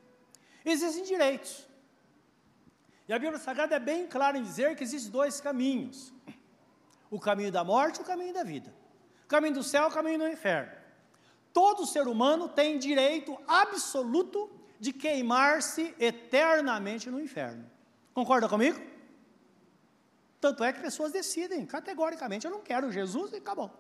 [0.64, 1.68] Existem direitos.
[3.08, 6.14] E a Bíblia Sagrada é bem clara em dizer que existem dois caminhos:
[7.10, 8.74] o caminho da morte e o caminho da vida.
[9.24, 10.72] O caminho do céu e o caminho do inferno.
[11.54, 17.70] Todo ser humano tem direito absoluto de queimar-se eternamente no inferno.
[18.14, 18.80] Concorda comigo?
[20.40, 23.72] Tanto é que pessoas decidem categoricamente: eu não quero Jesus e acabou.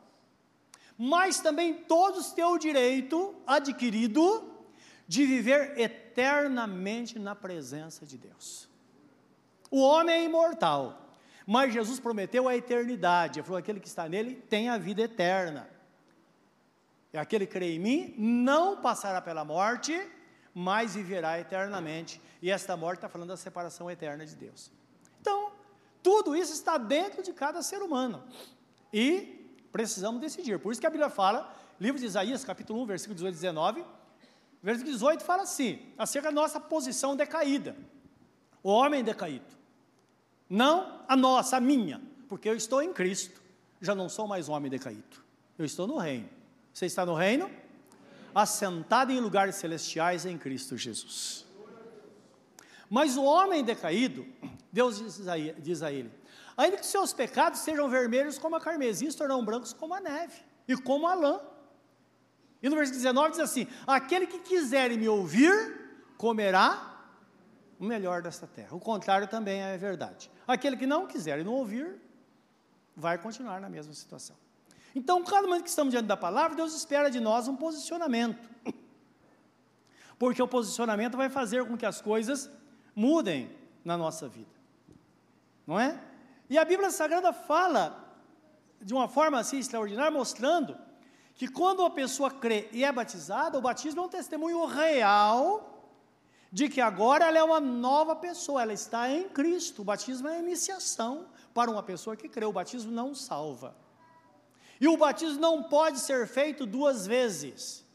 [0.98, 4.54] Mas também todos têm o direito adquirido
[5.08, 8.67] de viver eternamente na presença de Deus.
[9.70, 11.12] O homem é imortal,
[11.46, 13.40] mas Jesus prometeu a eternidade.
[13.40, 15.70] Ele falou: aquele que está nele tem a vida eterna.
[17.14, 20.00] E aquele que crê em mim não passará pela morte,
[20.54, 22.22] mas viverá eternamente.
[22.42, 24.72] E esta morte está falando da separação eterna de Deus.
[25.22, 25.52] Então,
[26.04, 28.24] tudo isso está dentro de cada ser humano.
[28.94, 30.60] E precisamos decidir.
[30.60, 33.86] Por isso que a Bíblia fala, livro de Isaías, capítulo 1, versículo 18 e 19,
[34.62, 37.76] versículo 18 fala assim, acerca da nossa posição decaída.
[38.62, 39.57] O homem decaído.
[40.50, 43.42] Não a nossa, a minha, porque eu estou em Cristo.
[43.82, 45.18] Já não sou mais homem decaído.
[45.58, 46.30] Eu estou no reino.
[46.74, 47.50] Você está no reino?
[48.34, 51.46] Assentado em lugares celestiais em Cristo Jesus.
[52.90, 54.26] Mas o homem decaído,
[54.72, 56.12] Deus diz a, diz a ele:
[56.56, 60.42] ainda que seus pecados sejam vermelhos como a carmesim, se tornarão brancos como a neve
[60.68, 61.42] e como a lã.
[62.62, 66.97] E no versículo 19 diz assim: Aquele que quiser me ouvir, comerá
[67.80, 68.76] o melhor desta terra.
[68.76, 70.32] O contrário também é verdade.
[70.48, 72.00] Aquele que não quiser e não ouvir,
[72.96, 74.36] vai continuar na mesma situação.
[74.96, 78.50] Então, cada momento que estamos diante da palavra, Deus espera de nós um posicionamento.
[80.18, 82.50] Porque o posicionamento vai fazer com que as coisas
[82.96, 83.52] mudem
[83.86, 84.50] na nossa vida.
[85.68, 86.00] Não é?
[86.50, 88.04] E a Bíblia Sagrada fala
[88.82, 90.76] de uma forma assim extraordinária, mostrando
[91.36, 95.77] que quando a pessoa crê e é batizada, o batismo é um testemunho real
[96.52, 99.82] de que agora ela é uma nova pessoa, ela está em Cristo.
[99.82, 103.76] O batismo é a iniciação para uma pessoa que crê, o batismo não salva.
[104.80, 107.86] E o batismo não pode ser feito duas vezes.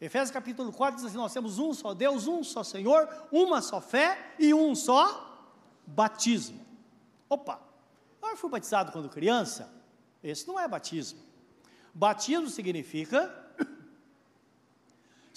[0.00, 3.80] Efésios capítulo 4 diz assim: Nós temos um só Deus, um só Senhor, uma só
[3.80, 5.50] fé e um só
[5.86, 6.64] batismo.
[7.28, 7.60] Opa,
[8.22, 9.70] eu fui batizado quando criança?
[10.22, 11.20] Esse não é batismo.
[11.92, 13.39] Batismo significa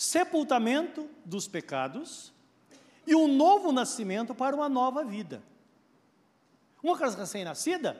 [0.04, 2.34] sepultamento dos pecados
[3.08, 5.42] e um novo nascimento para uma nova vida.
[6.84, 7.98] Uma criança recém-nascida,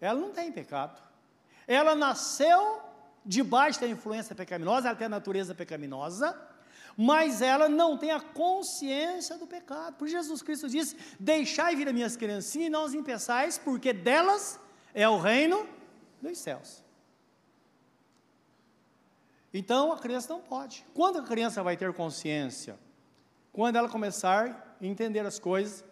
[0.00, 1.02] ela não tem pecado.
[1.66, 2.80] Ela nasceu
[3.26, 6.34] debaixo da influência pecaminosa, ela tem a natureza pecaminosa,
[6.96, 9.96] mas ela não tem a consciência do pecado.
[9.96, 14.58] Por Jesus Cristo disse: Deixai vir as minhas criancinhas e não as impeçais, porque delas
[14.94, 15.68] é o reino
[16.22, 16.87] dos céus.
[19.52, 20.84] Então a criança não pode.
[20.94, 22.78] Quando a criança vai ter consciência?
[23.52, 25.84] Quando ela começar a entender as coisas,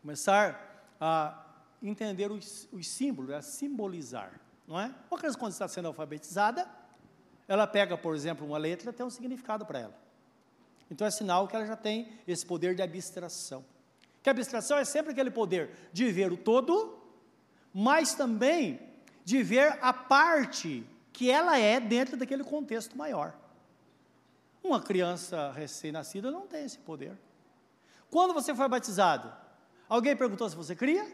[0.00, 1.46] começar a
[1.82, 4.92] entender os, os símbolos, a simbolizar, não é?
[5.10, 6.68] Uma criança quando está sendo alfabetizada,
[7.48, 10.02] ela pega, por exemplo, uma letra, tem um significado para ela.
[10.90, 13.64] Então é sinal que ela já tem esse poder de abstração.
[14.22, 16.98] Que a abstração é sempre aquele poder de ver o todo,
[17.72, 18.80] mas também
[19.24, 23.36] de ver a parte que ela é dentro daquele contexto maior.
[24.62, 27.18] Uma criança recém-nascida não tem esse poder.
[28.10, 29.32] Quando você foi batizado,
[29.88, 31.04] alguém perguntou se você cria?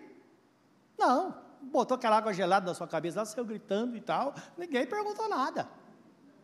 [0.98, 1.34] Não.
[1.60, 4.34] Botou aquela água gelada na sua cabeça, lá saiu gritando e tal.
[4.56, 5.68] Ninguém perguntou nada.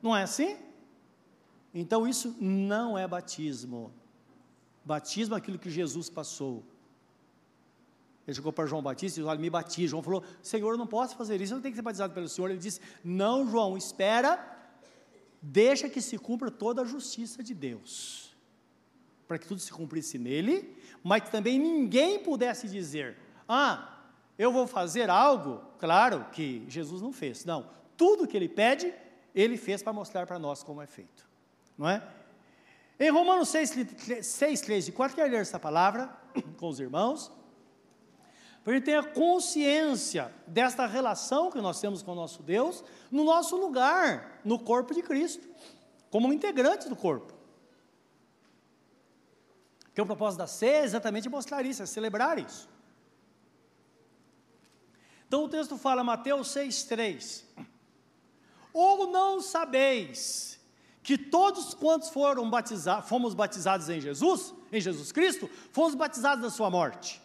[0.02, 0.58] Não é assim?
[1.72, 3.92] Então isso não é batismo.
[4.84, 6.64] Batismo é aquilo que Jesus passou.
[8.26, 9.88] Ele chegou para João Batista e disse: Olha, me batiza.
[9.88, 12.50] João falou: Senhor, eu não posso fazer isso, eu tenho que ser batizado pelo Senhor.
[12.50, 14.38] Ele disse: Não, João, espera,
[15.42, 18.34] deixa que se cumpra toda a justiça de Deus.
[19.28, 24.02] Para que tudo se cumprisse nele, mas que também ninguém pudesse dizer: Ah,
[24.38, 25.60] eu vou fazer algo.
[25.78, 27.44] Claro que Jesus não fez.
[27.44, 28.92] Não, tudo que ele pede,
[29.34, 31.28] ele fez para mostrar para nós como é feito.
[31.76, 32.02] Não é?
[32.98, 36.08] Em Romanos 6, 6 3 e 4, quero ler essa palavra
[36.56, 37.30] com os irmãos,
[38.64, 42.82] para a gente ter a consciência desta relação que nós temos com o nosso Deus,
[43.10, 45.46] no nosso lugar, no corpo de Cristo,
[46.10, 47.34] como integrante do corpo.
[49.94, 52.66] Que o propósito da ceia é exatamente mostrar isso, é celebrar isso.
[55.28, 57.44] Então o texto fala, Mateus 6,3
[58.74, 60.58] ou não sabeis
[61.00, 66.50] que todos quantos foram batizados, fomos batizados em Jesus, em Jesus Cristo, fomos batizados na
[66.50, 67.22] sua morte.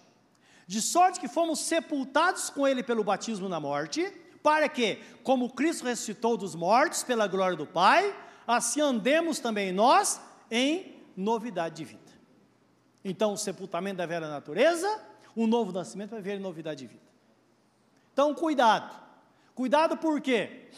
[0.69, 5.83] De sorte que fomos sepultados com ele pelo batismo na morte, para que, como Cristo
[5.83, 12.11] ressuscitou dos mortos pela glória do Pai, assim andemos também nós em novidade de vida.
[13.03, 15.03] Então, o sepultamento da velha natureza,
[15.35, 17.09] o novo nascimento vai ver novidade de vida.
[18.13, 18.95] Então, cuidado.
[19.55, 20.69] Cuidado por quê?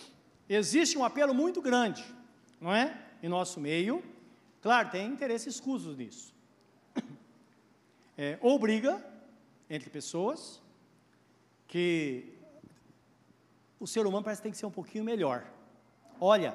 [0.48, 2.02] existe um apelo muito grande,
[2.62, 2.98] não é?
[3.22, 4.02] Em nosso meio.
[4.62, 6.34] Claro, tem interesses escusos nisso.
[8.18, 9.11] É, ou briga
[9.72, 10.62] entre pessoas,
[11.66, 12.38] que
[13.80, 15.50] o ser humano parece que tem que ser um pouquinho melhor.
[16.20, 16.54] Olha,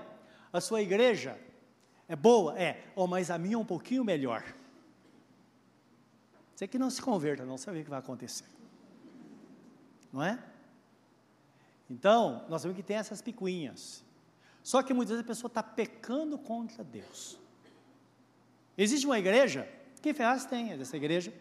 [0.52, 1.40] a sua igreja
[2.06, 2.58] é boa?
[2.60, 4.44] É, oh, mas a minha é um pouquinho melhor.
[6.54, 8.44] Você que não se converta, não sabe o que vai acontecer.
[10.12, 10.38] Não é?
[11.88, 14.04] Então, nós vemos que tem essas picuinhas.
[14.62, 17.38] Só que muitas vezes a pessoa está pecando contra Deus.
[18.76, 19.66] Existe uma igreja,
[20.02, 21.32] que Ferraz tem dessa igreja,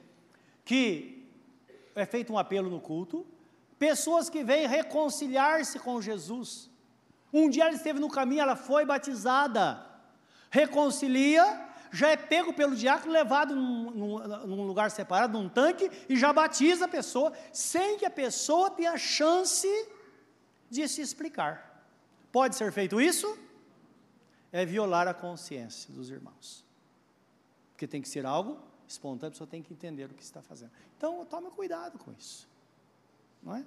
[0.63, 1.24] que
[1.95, 3.25] é feito um apelo no culto,
[3.79, 6.69] pessoas que vêm reconciliar-se com Jesus.
[7.31, 9.85] Um dia ela esteve no caminho, ela foi batizada,
[10.49, 16.17] reconcilia, já é pego pelo diácono, levado num, num, num, lugar separado, num tanque, e
[16.17, 19.67] já batiza a pessoa, sem que a pessoa tenha chance
[20.69, 21.83] de se explicar.
[22.31, 23.37] Pode ser feito isso?
[24.51, 26.65] É violar a consciência dos irmãos.
[27.71, 30.71] Porque tem que ser algo espontâneo, a pessoa tem que entender o que está fazendo.
[30.97, 32.47] Então, tome cuidado com isso.
[33.41, 33.65] Não é?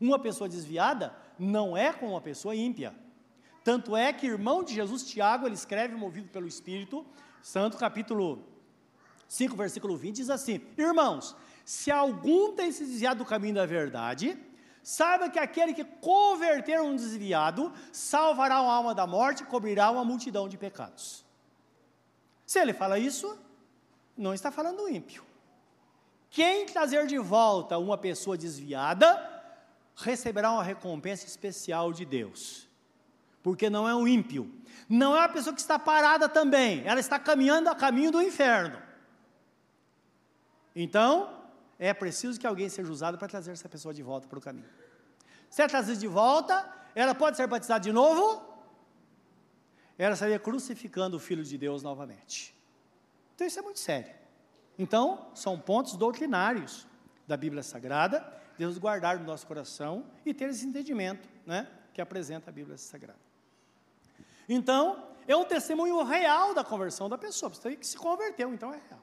[0.00, 2.94] Uma pessoa desviada não é como uma pessoa ímpia.
[3.62, 7.04] Tanto é que irmão de Jesus, Tiago, ele escreve, movido pelo Espírito
[7.42, 8.42] Santo, capítulo
[9.28, 14.38] 5, versículo 20, diz assim: Irmãos, se algum tem se desviado do caminho da verdade,
[14.84, 20.04] Saiba que aquele que converter um desviado salvará a alma da morte e cobrirá uma
[20.04, 21.24] multidão de pecados.
[22.44, 23.34] Se ele fala isso,
[24.16, 25.24] não está falando do ímpio.
[26.30, 29.34] Quem trazer de volta uma pessoa desviada
[29.94, 32.68] receberá uma recompensa especial de Deus.
[33.42, 34.50] Porque não é um ímpio,
[34.88, 38.82] não é uma pessoa que está parada também, ela está caminhando a caminho do inferno.
[40.74, 41.42] Então,
[41.78, 44.68] é preciso que alguém seja usado para trazer essa pessoa de volta para o caminho.
[45.48, 48.42] Se é trazida de volta, ela pode ser batizada de novo,
[49.96, 52.53] ela estaria crucificando o Filho de Deus novamente.
[53.34, 54.12] Então isso é muito sério.
[54.78, 56.86] Então, são pontos doutrinários
[57.26, 58.24] da Bíblia Sagrada,
[58.58, 63.18] Deus guardar no nosso coração e ter esse entendimento né, que apresenta a Bíblia Sagrada.
[64.48, 68.80] Então, é um testemunho real da conversão da pessoa, você que se converteu, então é
[68.88, 69.00] real.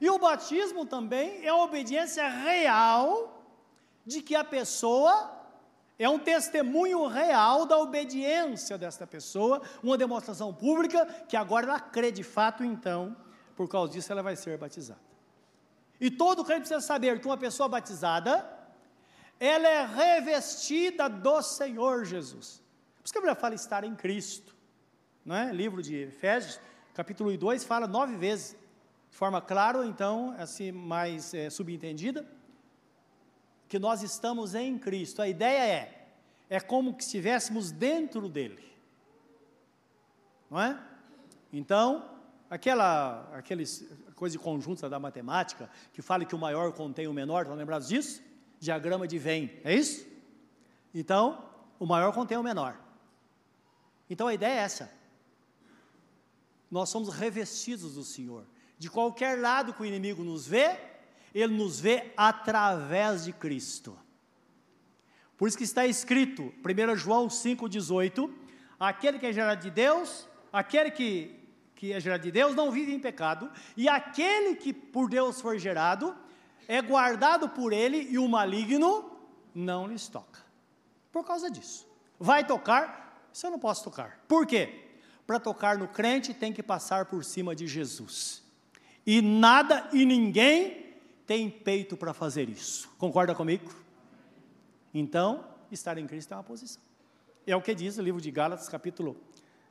[0.00, 3.44] E o batismo também é a obediência real
[4.04, 5.38] de que a pessoa
[5.98, 12.10] é um testemunho real da obediência desta pessoa, uma demonstração pública que agora ela crê
[12.10, 13.14] de fato, então,
[13.60, 15.02] por causa disso ela vai ser batizada.
[16.00, 18.50] E todo crente precisa saber que uma pessoa batizada,
[19.38, 22.62] ela é revestida do Senhor Jesus.
[22.96, 24.56] Por isso que a Bíblia fala estar em Cristo.
[25.22, 25.52] Não é?
[25.52, 26.58] Livro de Efésios,
[26.94, 28.56] capítulo 2, fala nove vezes,
[29.10, 32.26] de forma clara, então, assim, mais é, subentendida,
[33.68, 35.20] que nós estamos em Cristo.
[35.20, 36.08] A ideia é,
[36.48, 38.64] é como que estivéssemos dentro dele.
[40.48, 40.82] Não é?
[41.52, 42.19] Então,
[42.50, 47.56] aquela, aqueles coisa conjunta da matemática, que fala que o maior contém o menor, estão
[47.56, 48.20] lembrados disso?
[48.58, 50.06] Diagrama de Venn, é isso?
[50.92, 51.48] Então,
[51.78, 52.78] o maior contém o menor.
[54.10, 54.92] Então a ideia é essa.
[56.70, 58.44] Nós somos revestidos do Senhor.
[58.76, 60.78] De qualquer lado que o inimigo nos vê,
[61.34, 63.96] ele nos vê através de Cristo.
[65.38, 68.30] Por isso que está escrito, 1 João 5,18:
[68.78, 71.39] aquele que é gerado de Deus, aquele que
[71.80, 75.56] que é gerado de Deus não vive em pecado, e aquele que por Deus for
[75.56, 76.14] gerado
[76.68, 79.10] é guardado por ele e o maligno
[79.54, 80.40] não lhes toca.
[81.10, 81.88] Por causa disso.
[82.18, 84.22] Vai tocar, isso eu não posso tocar.
[84.28, 84.90] Por quê?
[85.26, 88.42] Para tocar no crente tem que passar por cima de Jesus.
[89.06, 92.90] E nada e ninguém tem peito para fazer isso.
[92.98, 93.74] Concorda comigo?
[94.92, 96.82] Então, estar em Cristo é uma posição.
[97.46, 99.16] É o que diz o livro de Gálatas, capítulo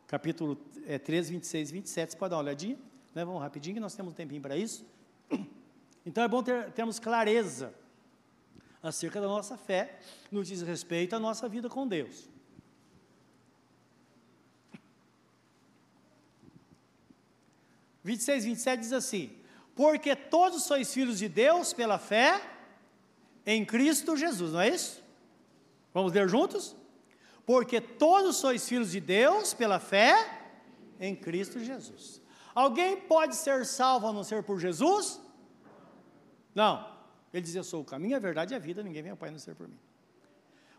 [0.09, 0.57] capítulo
[0.87, 2.77] é, 13, 26 e 27, você pode dar uma olhadinha?
[3.13, 3.23] Né?
[3.23, 4.83] Vamos rapidinho, que nós temos um tempinho para isso.
[6.05, 7.71] Então é bom ter, termos clareza
[8.81, 9.99] acerca da nossa fé,
[10.31, 12.27] no diz respeito à nossa vida com Deus.
[18.03, 19.29] E seis, vinte e sete diz assim:
[19.75, 22.41] Porque todos sois filhos de Deus pela fé
[23.45, 25.03] em Cristo Jesus, não é isso?
[25.93, 26.75] Vamos ler juntos?
[27.49, 30.13] Porque todos sois filhos de Deus pela fé
[30.99, 32.21] em Cristo Jesus.
[32.53, 35.19] Alguém pode ser salvo a não ser por Jesus?
[36.53, 36.87] Não.
[37.33, 39.29] Ele diz: Eu sou o caminho, a verdade e a vida, ninguém vem ao Pai
[39.29, 39.79] a não ser por mim.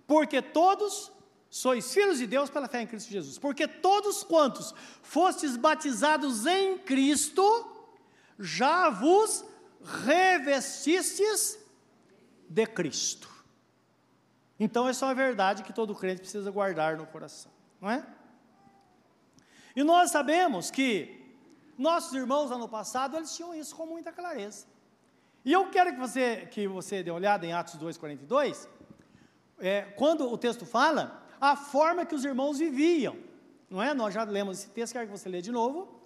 [0.06, 1.10] Porque todos
[1.50, 3.36] sois filhos de Deus pela fé em Cristo Jesus.
[3.36, 7.42] Porque todos quantos fostes batizados em Cristo,
[8.38, 9.44] já vos
[10.04, 11.58] revestistes
[12.48, 13.29] de Cristo.
[14.62, 17.50] Então, essa é uma verdade que todo crente precisa guardar no coração,
[17.80, 18.06] não é?
[19.74, 21.18] E nós sabemos que
[21.78, 24.66] nossos irmãos ano passado, eles tinham isso com muita clareza.
[25.46, 28.68] E eu quero que você, que você dê uma olhada em Atos 2,42,
[29.58, 33.16] é, quando o texto fala a forma que os irmãos viviam,
[33.70, 33.94] não é?
[33.94, 36.02] Nós já lemos esse texto, quero que você lê de novo.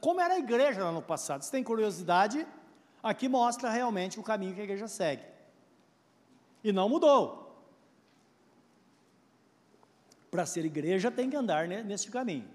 [0.00, 1.42] Como era a igreja lá no passado?
[1.42, 2.46] Se tem curiosidade,
[3.02, 5.24] aqui mostra realmente o caminho que a igreja segue.
[6.64, 7.39] E não mudou
[10.30, 12.48] para ser igreja tem que andar né, nesse caminho.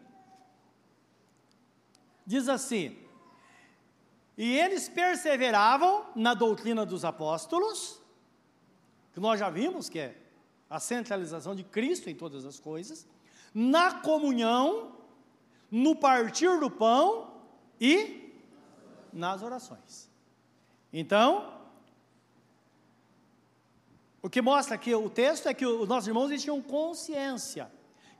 [2.26, 2.98] Diz assim:
[4.38, 8.02] E eles perseveravam na doutrina dos apóstolos,
[9.14, 10.16] que nós já vimos que é
[10.70, 13.08] a centralização de Cristo em todas as coisas,
[13.54, 14.96] na comunhão,
[15.70, 17.34] no partir do pão
[17.80, 18.34] e
[19.14, 20.10] nas orações.
[20.92, 21.55] Então,
[24.26, 27.72] o que mostra aqui o texto é que os nossos irmãos eles tinham consciência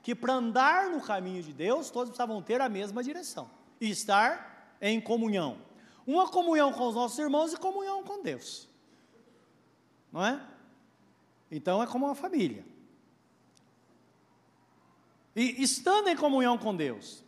[0.04, 3.50] que para andar no caminho de Deus, todos precisavam ter a mesma direção
[3.80, 5.58] e estar em comunhão.
[6.06, 8.68] Uma comunhão com os nossos irmãos e comunhão com Deus.
[10.12, 10.40] Não é?
[11.50, 12.64] Então é como uma família.
[15.34, 17.24] E estando em comunhão com Deus,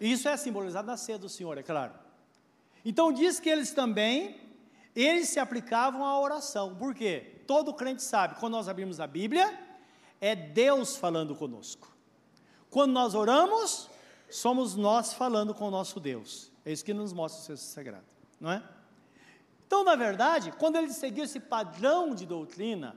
[0.00, 1.94] isso é simbolizado na ceia do Senhor, é claro.
[2.84, 4.40] Então diz que eles também,
[4.94, 6.76] eles se aplicavam à oração.
[6.76, 7.33] Por quê?
[7.44, 9.58] Todo crente sabe, quando nós abrimos a Bíblia,
[10.20, 11.94] é Deus falando conosco.
[12.70, 13.88] Quando nós oramos,
[14.30, 16.50] somos nós falando com o nosso Deus.
[16.64, 18.06] É isso que nos mostra o texto sagrado,
[18.40, 18.62] não é?
[19.66, 22.96] Então, na verdade, quando eles seguiam esse padrão de doutrina,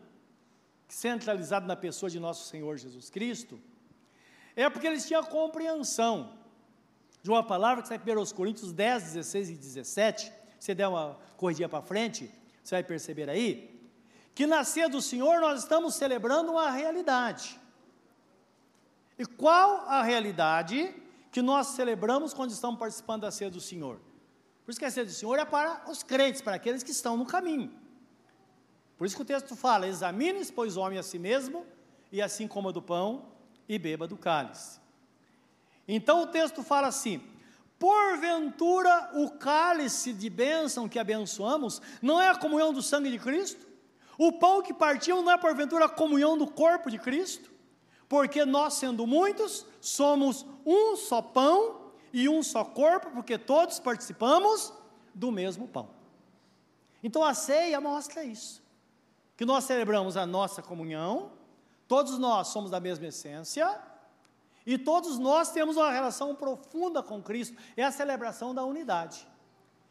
[0.88, 3.60] centralizado na pessoa de nosso Senhor Jesus Cristo,
[4.56, 6.34] é porque eles tinham compreensão
[7.22, 10.32] de uma palavra que está em 1 Coríntios 10, 16 e 17.
[10.60, 12.32] Se der uma corridinha para frente,
[12.64, 13.76] você vai perceber aí
[14.38, 17.59] que na ceia do Senhor nós estamos celebrando uma realidade.
[19.17, 20.93] E qual a realidade
[21.31, 23.99] que nós celebramos quando estamos participando da ceia do Senhor?
[24.63, 27.17] Por isso que a ceia do Senhor é para os crentes, para aqueles que estão
[27.17, 27.73] no caminho.
[28.95, 31.65] Por isso que o texto fala: examine-se, pois, o homem a si mesmo,
[32.11, 33.25] e assim coma do pão
[33.67, 34.79] e beba do cálice.
[35.88, 37.23] Então o texto fala assim:
[37.79, 43.66] porventura o cálice de bênção que abençoamos não é a comunhão do sangue de Cristo?
[44.18, 47.51] O pão que partiam não é porventura a comunhão do corpo de Cristo?
[48.09, 54.74] Porque nós, sendo muitos, somos um só pão e um só corpo, porque todos participamos
[55.13, 55.89] do mesmo pão.
[57.03, 58.63] Então a ceia mostra isso.
[59.36, 61.32] Que nós celebramos a nossa comunhão,
[61.88, 63.80] todos nós somos da mesma essência,
[64.65, 69.28] e todos nós temos uma relação profunda com Cristo, é a celebração da unidade.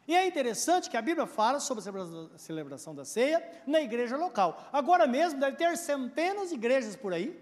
[0.07, 4.69] E é interessante que a Bíblia fala sobre a celebração da ceia na igreja local.
[4.71, 7.37] Agora mesmo deve ter centenas de igrejas por aí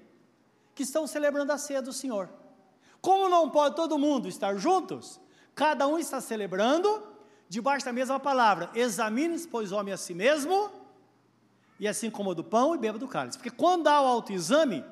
[0.73, 2.27] que estão celebrando a ceia do Senhor.
[2.99, 5.21] Como não pode todo mundo estar juntos,
[5.53, 7.07] cada um está celebrando
[7.47, 8.71] debaixo da mesma palavra.
[8.73, 10.71] Examine, pois, homem a si mesmo,
[11.79, 13.37] e assim coma do pão e beba do cálice.
[13.37, 14.83] Porque quando há o autoexame,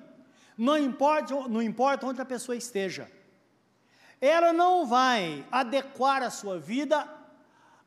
[0.55, 3.09] não importa, não importa onde a pessoa esteja,
[4.21, 7.22] ela não vai adequar a sua vida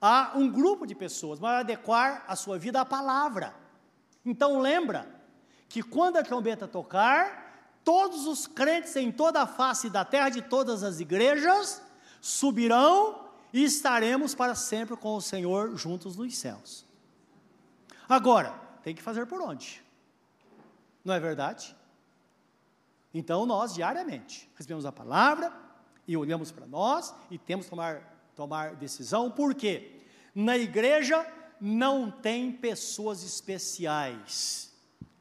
[0.06, 3.52] a um grupo de pessoas, mas adequar a sua vida à palavra.
[4.24, 5.04] Então lembra
[5.68, 10.42] que quando a trombeta tocar, todos os crentes em toda a face da terra, de
[10.42, 11.82] todas as igrejas,
[12.20, 16.86] subirão e estaremos para sempre com o Senhor juntos nos céus.
[18.08, 18.54] Agora,
[18.84, 19.82] tem que fazer por onde?
[21.04, 21.74] Não é verdade?
[23.12, 25.52] Então nós diariamente recebemos a palavra
[26.06, 29.95] e olhamos para nós e temos que tomar tomar decisão, porque
[30.36, 31.26] na igreja
[31.58, 34.70] não tem pessoas especiais.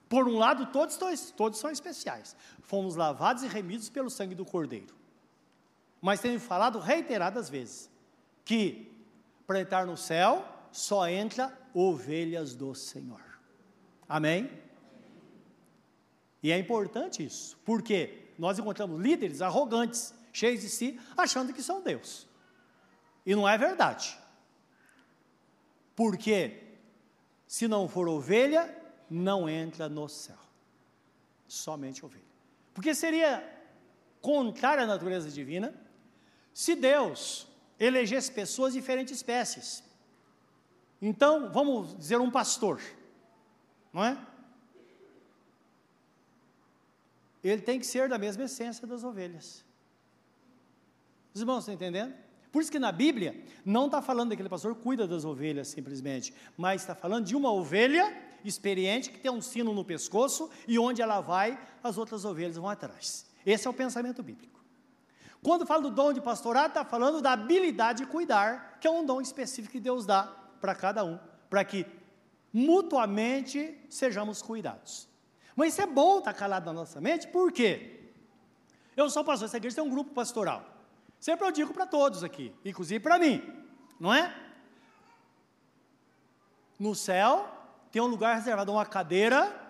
[0.10, 1.00] Por um lado, todos,
[1.32, 2.36] todos são especiais.
[2.62, 4.94] Fomos lavados e remidos pelo sangue do Cordeiro.
[6.02, 7.90] Mas tenho falado reiteradas vezes
[8.44, 8.92] que
[9.48, 13.22] para entrar no céu só entra ovelhas do Senhor.
[14.10, 14.52] Amém?
[16.44, 21.82] E é importante isso, porque nós encontramos líderes arrogantes, cheios de si, achando que são
[21.82, 22.28] Deus.
[23.26, 24.25] E não é verdade.
[25.96, 26.64] Porque
[27.48, 28.76] se não for ovelha,
[29.10, 30.38] não entra no céu.
[31.48, 32.24] Somente ovelha.
[32.74, 33.44] Porque seria
[34.22, 35.74] contrário à natureza divina
[36.54, 37.48] se Deus
[37.80, 39.84] elegesse pessoas de diferentes espécies.
[41.02, 42.82] Então, vamos dizer um pastor,
[43.94, 44.18] não é?
[47.44, 49.64] Ele tem que ser da mesma essência das ovelhas.
[51.34, 52.25] Os irmãos estão entendendo?
[52.56, 53.36] Por isso que na Bíblia
[53.66, 58.16] não está falando daquele pastor cuida das ovelhas simplesmente, mas está falando de uma ovelha
[58.46, 62.70] experiente que tem um sino no pescoço e onde ela vai, as outras ovelhas vão
[62.70, 63.26] atrás.
[63.46, 64.64] Esse é o pensamento bíblico.
[65.44, 69.06] Quando fala do dom de pastorado, está falando da habilidade de cuidar, que é um
[69.06, 70.24] dom específico que Deus dá
[70.62, 71.86] para cada um, para que
[72.54, 75.10] mutuamente sejamos cuidados.
[75.58, 78.12] Mas isso é bom estar tá calado na nossa mente, por quê?
[78.96, 80.75] Eu sou pastor, essa igreja tem um grupo pastoral.
[81.20, 83.42] Sempre eu digo para todos aqui, inclusive para mim,
[84.00, 84.34] não é?
[86.80, 87.52] No céu
[87.92, 89.62] tem um lugar reservado, uma cadeira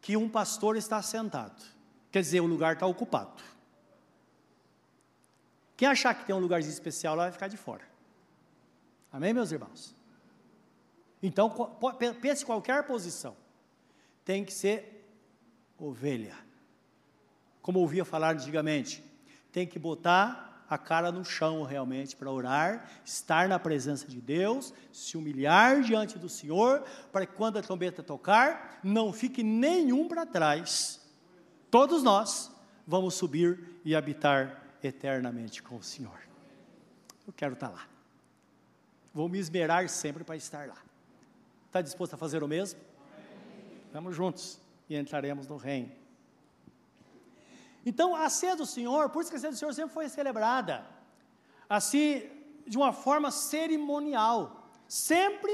[0.00, 1.62] que um pastor está sentado.
[2.10, 3.42] Quer dizer, o lugar está ocupado.
[5.76, 7.84] Quem achar que tem um lugarzinho especial lá vai ficar de fora.
[9.12, 9.94] Amém, meus irmãos?
[11.22, 11.50] Então,
[12.20, 13.36] pense qualquer posição.
[14.24, 15.06] Tem que ser
[15.78, 16.36] ovelha.
[17.62, 19.04] Como ouvia falar antigamente,
[19.52, 24.74] tem que botar a cara no chão realmente para orar, estar na presença de Deus,
[24.92, 30.26] se humilhar diante do Senhor, para que quando a trombeta tocar, não fique nenhum para
[30.26, 31.00] trás.
[31.70, 32.50] Todos nós
[32.86, 36.18] vamos subir e habitar eternamente com o Senhor.
[37.26, 37.86] Eu quero estar lá.
[39.12, 40.76] Vou me esmerar sempre para estar lá.
[41.66, 42.78] Está disposto a fazer o mesmo?
[43.92, 45.90] Vamos juntos e entraremos no reino.
[47.88, 50.84] Então, a ceia do Senhor, por isso que a ceia do Senhor sempre foi celebrada,
[51.66, 52.28] assim,
[52.66, 55.50] de uma forma cerimonial, sempre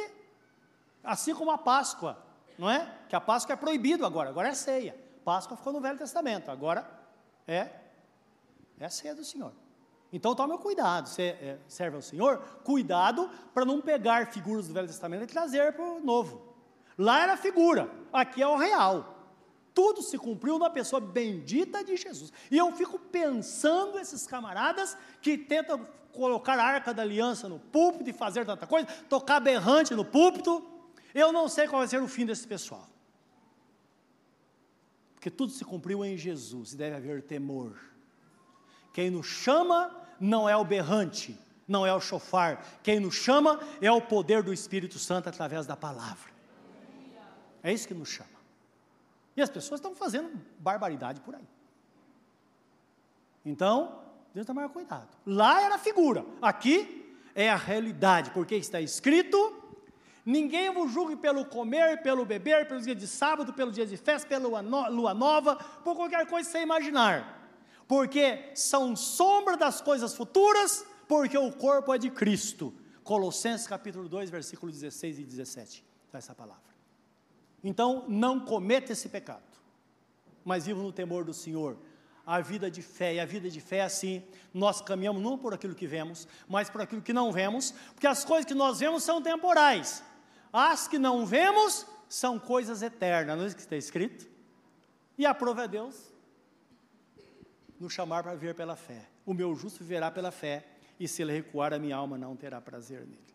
[1.04, 2.18] assim como a Páscoa,
[2.58, 2.92] não é?
[3.08, 4.98] Que a Páscoa é proibido agora, agora é ceia.
[5.24, 6.84] Páscoa ficou no Velho Testamento, agora
[7.46, 7.68] é,
[8.80, 9.52] é a ceia do Senhor.
[10.12, 14.88] Então tome cuidado, você é, serve ao Senhor, cuidado para não pegar figuras do Velho
[14.88, 16.52] Testamento e trazer para o Novo.
[16.98, 19.13] Lá era figura, aqui é o real
[19.74, 22.32] tudo se cumpriu na pessoa bendita de Jesus.
[22.50, 28.08] E eu fico pensando esses camaradas que tentam colocar a arca da aliança no púlpito
[28.08, 30.64] e fazer tanta coisa, tocar berrante no púlpito.
[31.12, 32.88] Eu não sei qual vai ser o fim desse pessoal.
[35.14, 37.76] Porque tudo se cumpriu em Jesus e deve haver temor.
[38.92, 42.64] Quem nos chama não é o berrante, não é o chofar.
[42.82, 46.32] Quem nos chama é o poder do Espírito Santo através da palavra.
[47.60, 48.33] É isso que nos chama.
[49.36, 51.46] E as pessoas estão fazendo barbaridade por aí.
[53.44, 54.00] Então,
[54.32, 55.08] Deus tomar cuidado.
[55.26, 59.64] Lá era a figura, aqui é a realidade, porque está escrito:
[60.24, 64.26] Ninguém vos julgue pelo comer, pelo beber, pelo dia de sábado, pelo dia de festa,
[64.26, 67.42] pela lua nova, por qualquer coisa que você imaginar.
[67.86, 72.72] Porque são sombra das coisas futuras, porque o corpo é de Cristo.
[73.02, 75.84] Colossenses capítulo 2, versículo 16 e 17.
[76.06, 76.73] Está essa palavra.
[77.64, 79.42] Então, não cometa esse pecado,
[80.44, 81.78] mas viva no temor do Senhor.
[82.26, 85.54] A vida de fé, e a vida de fé é assim, nós caminhamos não por
[85.54, 89.02] aquilo que vemos, mas por aquilo que não vemos, porque as coisas que nós vemos
[89.02, 90.02] são temporais,
[90.52, 94.28] as que não vemos são coisas eternas, não é isso que está escrito?
[95.18, 96.12] E a prova é Deus
[97.80, 99.08] nos chamar para ver pela fé.
[99.26, 100.66] O meu justo viverá pela fé,
[100.98, 103.33] e se ele recuar, a minha alma não terá prazer nele.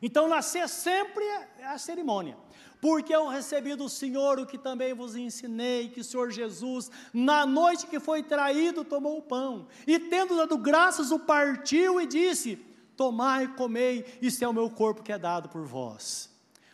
[0.00, 1.24] Então, nascer sempre
[1.58, 2.36] é a cerimônia,
[2.80, 7.44] porque eu recebi do Senhor o que também vos ensinei, que o Senhor Jesus, na
[7.44, 12.56] noite que foi traído, tomou o pão, e tendo dado graças, o partiu e disse:
[12.96, 16.28] Tomai e comei, isso é o meu corpo que é dado por vós.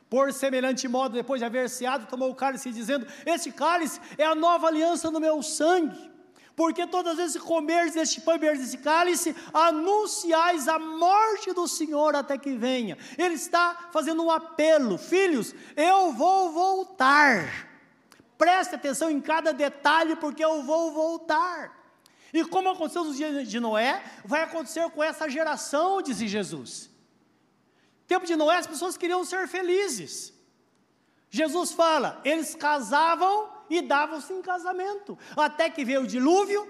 [0.09, 4.35] Por semelhante modo, depois de haver ceado, tomou o cálice, dizendo: Este cálice é a
[4.35, 6.14] nova aliança no meu sangue.
[6.57, 11.53] Porque todas as vezes que comerdes este pão e beberdes este cálice, anunciais a morte
[11.53, 12.97] do Senhor até que venha.
[13.19, 17.69] Ele está fazendo um apelo: Filhos, eu vou voltar.
[18.39, 21.85] Preste atenção em cada detalhe, porque eu vou voltar.
[22.33, 26.91] E como aconteceu nos dias de Noé, vai acontecer com essa geração, disse Jesus.
[28.07, 30.33] Tempo de Noé, as pessoas queriam ser felizes.
[31.31, 36.67] Jesus fala, eles casavam e davam-se em casamento, até que veio o dilúvio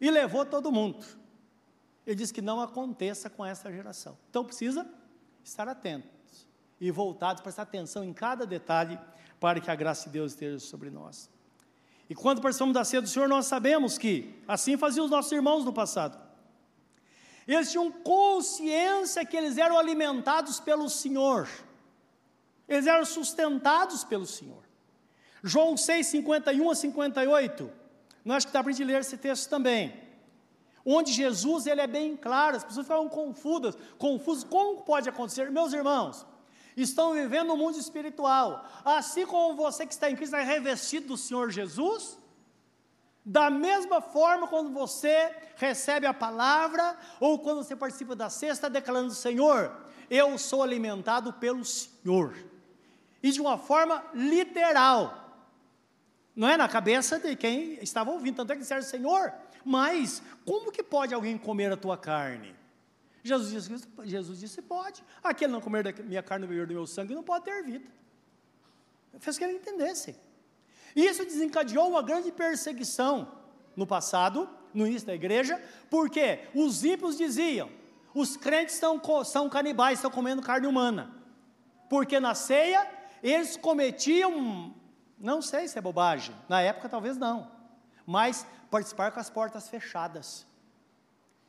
[0.00, 1.04] e levou todo mundo.
[2.06, 4.16] Ele diz que não aconteça com essa geração.
[4.30, 4.86] Então precisa
[5.42, 6.46] estar atentos
[6.80, 8.98] e voltados, prestar atenção em cada detalhe
[9.40, 11.28] para que a graça de Deus esteja sobre nós.
[12.08, 15.64] E quando participamos da ceia do Senhor, nós sabemos que assim faziam os nossos irmãos
[15.64, 16.16] no passado.
[17.46, 21.48] Eles tinham consciência que eles eram alimentados pelo Senhor,
[22.68, 24.65] eles eram sustentados pelo Senhor.
[25.46, 27.70] João 6, 51 a 58,
[28.24, 29.94] nós que dá para a gente ler esse texto também.
[30.84, 35.48] Onde Jesus ele é bem claro, as pessoas ficam confusas, confusas, como pode acontecer?
[35.50, 36.26] Meus irmãos,
[36.76, 38.68] estão vivendo no mundo espiritual.
[38.84, 42.18] Assim como você que está em Cristo é revestido do Senhor Jesus,
[43.24, 49.14] da mesma forma, quando você recebe a palavra, ou quando você participa da cesta, declarando:
[49.14, 49.72] Senhor,
[50.10, 52.34] eu sou alimentado pelo Senhor.
[53.22, 55.25] E de uma forma literal.
[56.36, 59.32] Não é na cabeça de quem estava ouvindo, tanto é que disseram: Senhor,
[59.64, 62.54] mas como que pode alguém comer a tua carne?
[63.24, 65.02] Jesus disse, Jesus disse pode.
[65.24, 67.88] Aquele não comer da minha carne beber do meu sangue não pode ter vida.
[69.18, 70.14] Fez que ele entendesse.
[70.94, 73.32] Isso desencadeou uma grande perseguição
[73.74, 75.60] no passado, no início da igreja,
[75.90, 77.70] porque os ímpios diziam:
[78.14, 81.14] os crentes são, são canibais, estão comendo carne humana.
[81.88, 82.86] Porque na ceia
[83.22, 84.74] eles cometiam,
[85.18, 87.50] não sei se é bobagem, na época talvez não,
[88.04, 90.46] mas participar com as portas fechadas.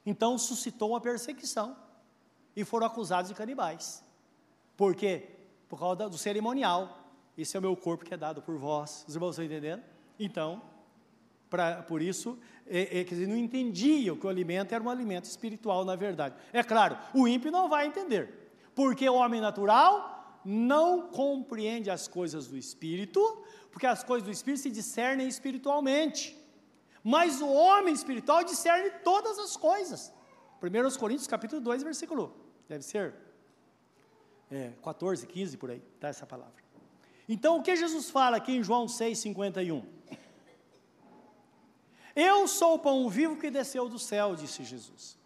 [0.05, 1.76] Então suscitou uma perseguição
[2.55, 4.03] e foram acusados de canibais.
[4.76, 5.30] Por quê?
[5.68, 7.03] Por causa do cerimonial.
[7.38, 9.03] Esse é o meu corpo que é dado por vós.
[9.07, 9.84] Os irmãos estão entendendo?
[10.20, 10.61] Então,
[11.49, 15.26] pra, por isso, é, é, quer dizer, não entendiam que o alimento era um alimento
[15.26, 16.36] espiritual, na verdade.
[16.51, 20.16] É claro, o ímpio não vai entender, porque o homem natural
[20.49, 23.19] não compreende as coisas do espírito,
[23.69, 26.37] porque as coisas do espírito se discernem espiritualmente.
[27.03, 30.13] Mas o homem espiritual discerne todas as coisas.
[30.61, 32.33] 1 Coríntios capítulo 2, versículo,
[32.67, 33.13] deve ser
[34.49, 36.63] é, 14, 15 por aí, está essa palavra.
[37.27, 39.85] Então o que Jesus fala aqui em João 6, 51?
[42.15, 45.17] Eu sou o pão vivo que desceu do céu, disse Jesus.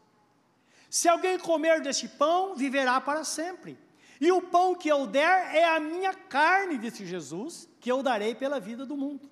[0.89, 3.77] Se alguém comer deste pão, viverá para sempre.
[4.21, 8.35] E o pão que eu der é a minha carne, disse Jesus, que eu darei
[8.35, 9.27] pela vida do mundo.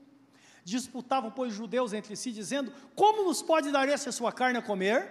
[0.63, 5.07] Disputavam, pois, judeus entre si, dizendo: Como nos pode dar essa sua carne a comer?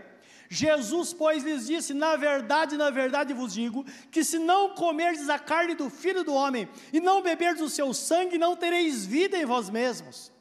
[0.48, 5.38] Jesus, pois, lhes disse: Na verdade, na verdade vos digo, que se não comerdes a
[5.38, 9.46] carne do filho do homem e não beberdes o seu sangue, não tereis vida em
[9.46, 10.32] vós mesmos.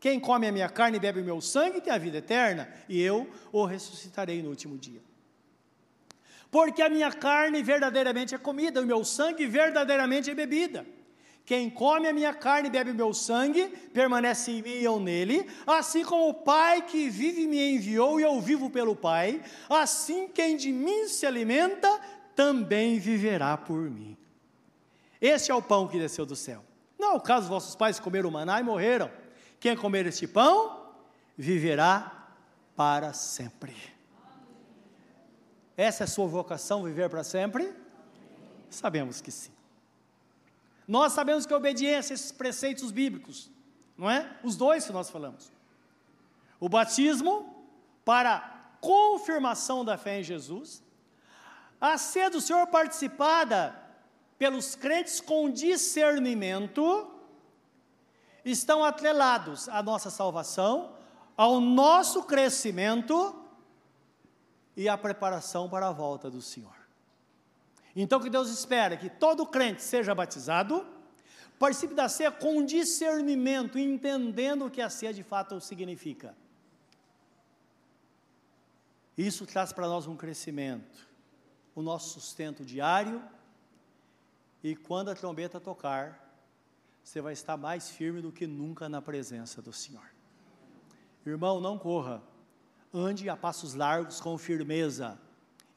[0.00, 3.00] Quem come a minha carne e bebe o meu sangue tem a vida eterna, e
[3.02, 5.07] eu o ressuscitarei no último dia.
[6.50, 10.86] Porque a minha carne verdadeiramente é comida, o meu sangue verdadeiramente é bebida.
[11.44, 15.00] Quem come a minha carne e bebe o meu sangue, permanece em mim e eu
[15.00, 20.28] nele, assim como o Pai que vive me enviou e eu vivo pelo Pai, assim
[20.28, 21.88] quem de mim se alimenta,
[22.36, 24.14] também viverá por mim.
[25.20, 26.62] Este é o pão que desceu do céu.
[26.98, 29.10] Não é o caso vossos pais comeram maná e morreram.
[29.58, 30.92] Quem comer este pão,
[31.36, 32.28] viverá
[32.76, 33.74] para sempre.
[35.78, 37.72] Essa é a sua vocação, viver para sempre?
[38.68, 39.52] Sabemos que sim.
[40.88, 43.48] Nós sabemos que a obediência a esses preceitos bíblicos,
[43.96, 44.28] não é?
[44.42, 45.52] Os dois que nós falamos.
[46.58, 47.64] O batismo
[48.04, 50.82] para confirmação da fé em Jesus,
[51.80, 53.80] a ser do Senhor participada
[54.36, 57.08] pelos crentes com discernimento,
[58.44, 60.92] estão atrelados à nossa salvação,
[61.36, 63.44] ao nosso crescimento
[64.78, 66.76] e à preparação para a volta do Senhor.
[67.96, 70.86] Então, que Deus espera que todo crente seja batizado,
[71.58, 76.32] participe da ceia com discernimento, entendendo o que a ceia de fato significa.
[79.16, 81.08] Isso traz para nós um crescimento,
[81.74, 83.20] o nosso sustento diário,
[84.62, 86.24] e quando a trombeta tocar,
[87.02, 90.08] você vai estar mais firme do que nunca na presença do Senhor.
[91.26, 92.22] Irmão, não corra,
[92.92, 95.18] ande a passos largos com firmeza,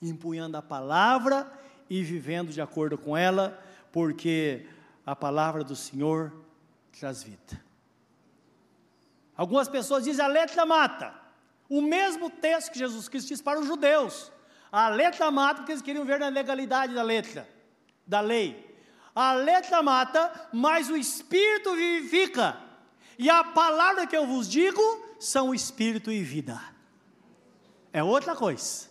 [0.02, 1.52] empunhando a palavra
[1.90, 4.66] e vivendo de acordo com ela, porque
[5.06, 6.32] a palavra do Senhor
[6.98, 7.62] traz vida.
[9.36, 11.14] Algumas pessoas dizem a letra mata.
[11.70, 14.32] O mesmo texto que Jesus Cristo disse para os judeus.
[14.72, 17.48] A letra mata porque eles queriam ver na legalidade da letra,
[18.06, 18.76] da lei.
[19.14, 22.58] A letra mata, mas o Espírito vivifica.
[23.18, 24.82] E a palavra que eu vos digo
[25.20, 26.62] são Espírito e vida.
[27.94, 28.90] É outra coisa.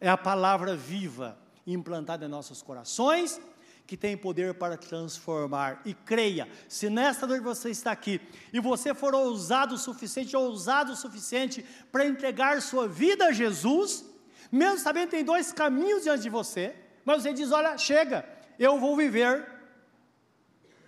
[0.00, 3.40] É a palavra viva, implantada em nossos corações,
[3.86, 5.82] que tem poder para transformar.
[5.84, 8.20] E creia, se nesta noite você está aqui
[8.52, 14.04] e você for ousado o suficiente, ousado o suficiente para entregar sua vida a Jesus,
[14.50, 16.74] mesmo sabendo que tem dois caminhos diante de você,
[17.04, 18.26] mas você diz: olha, chega,
[18.58, 19.46] eu vou viver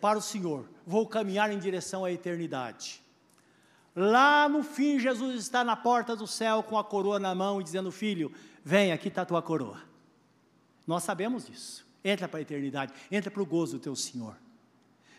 [0.01, 3.04] para o Senhor, vou caminhar em direção à eternidade.
[3.95, 7.65] Lá no fim, Jesus está na porta do céu com a coroa na mão e
[7.65, 8.33] dizendo: Filho,
[8.65, 9.81] vem, aqui está a tua coroa.
[10.87, 11.87] Nós sabemos disso.
[12.05, 14.37] Entra para a eternidade, entra para o gozo do teu Senhor.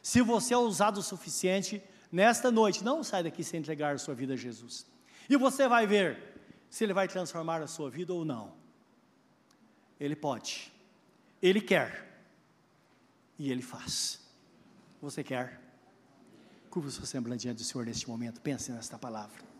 [0.01, 4.13] Se você é ousado o suficiente, nesta noite, não sai daqui sem entregar a sua
[4.13, 4.85] vida a Jesus.
[5.27, 6.35] E você vai ver
[6.69, 8.53] se Ele vai transformar a sua vida ou não.
[9.99, 10.71] Ele pode,
[11.41, 12.23] Ele quer,
[13.39, 14.19] e Ele faz.
[15.01, 15.64] Você quer?
[16.75, 19.54] Curva sua semblante diante do Senhor neste momento, pense nesta palavra.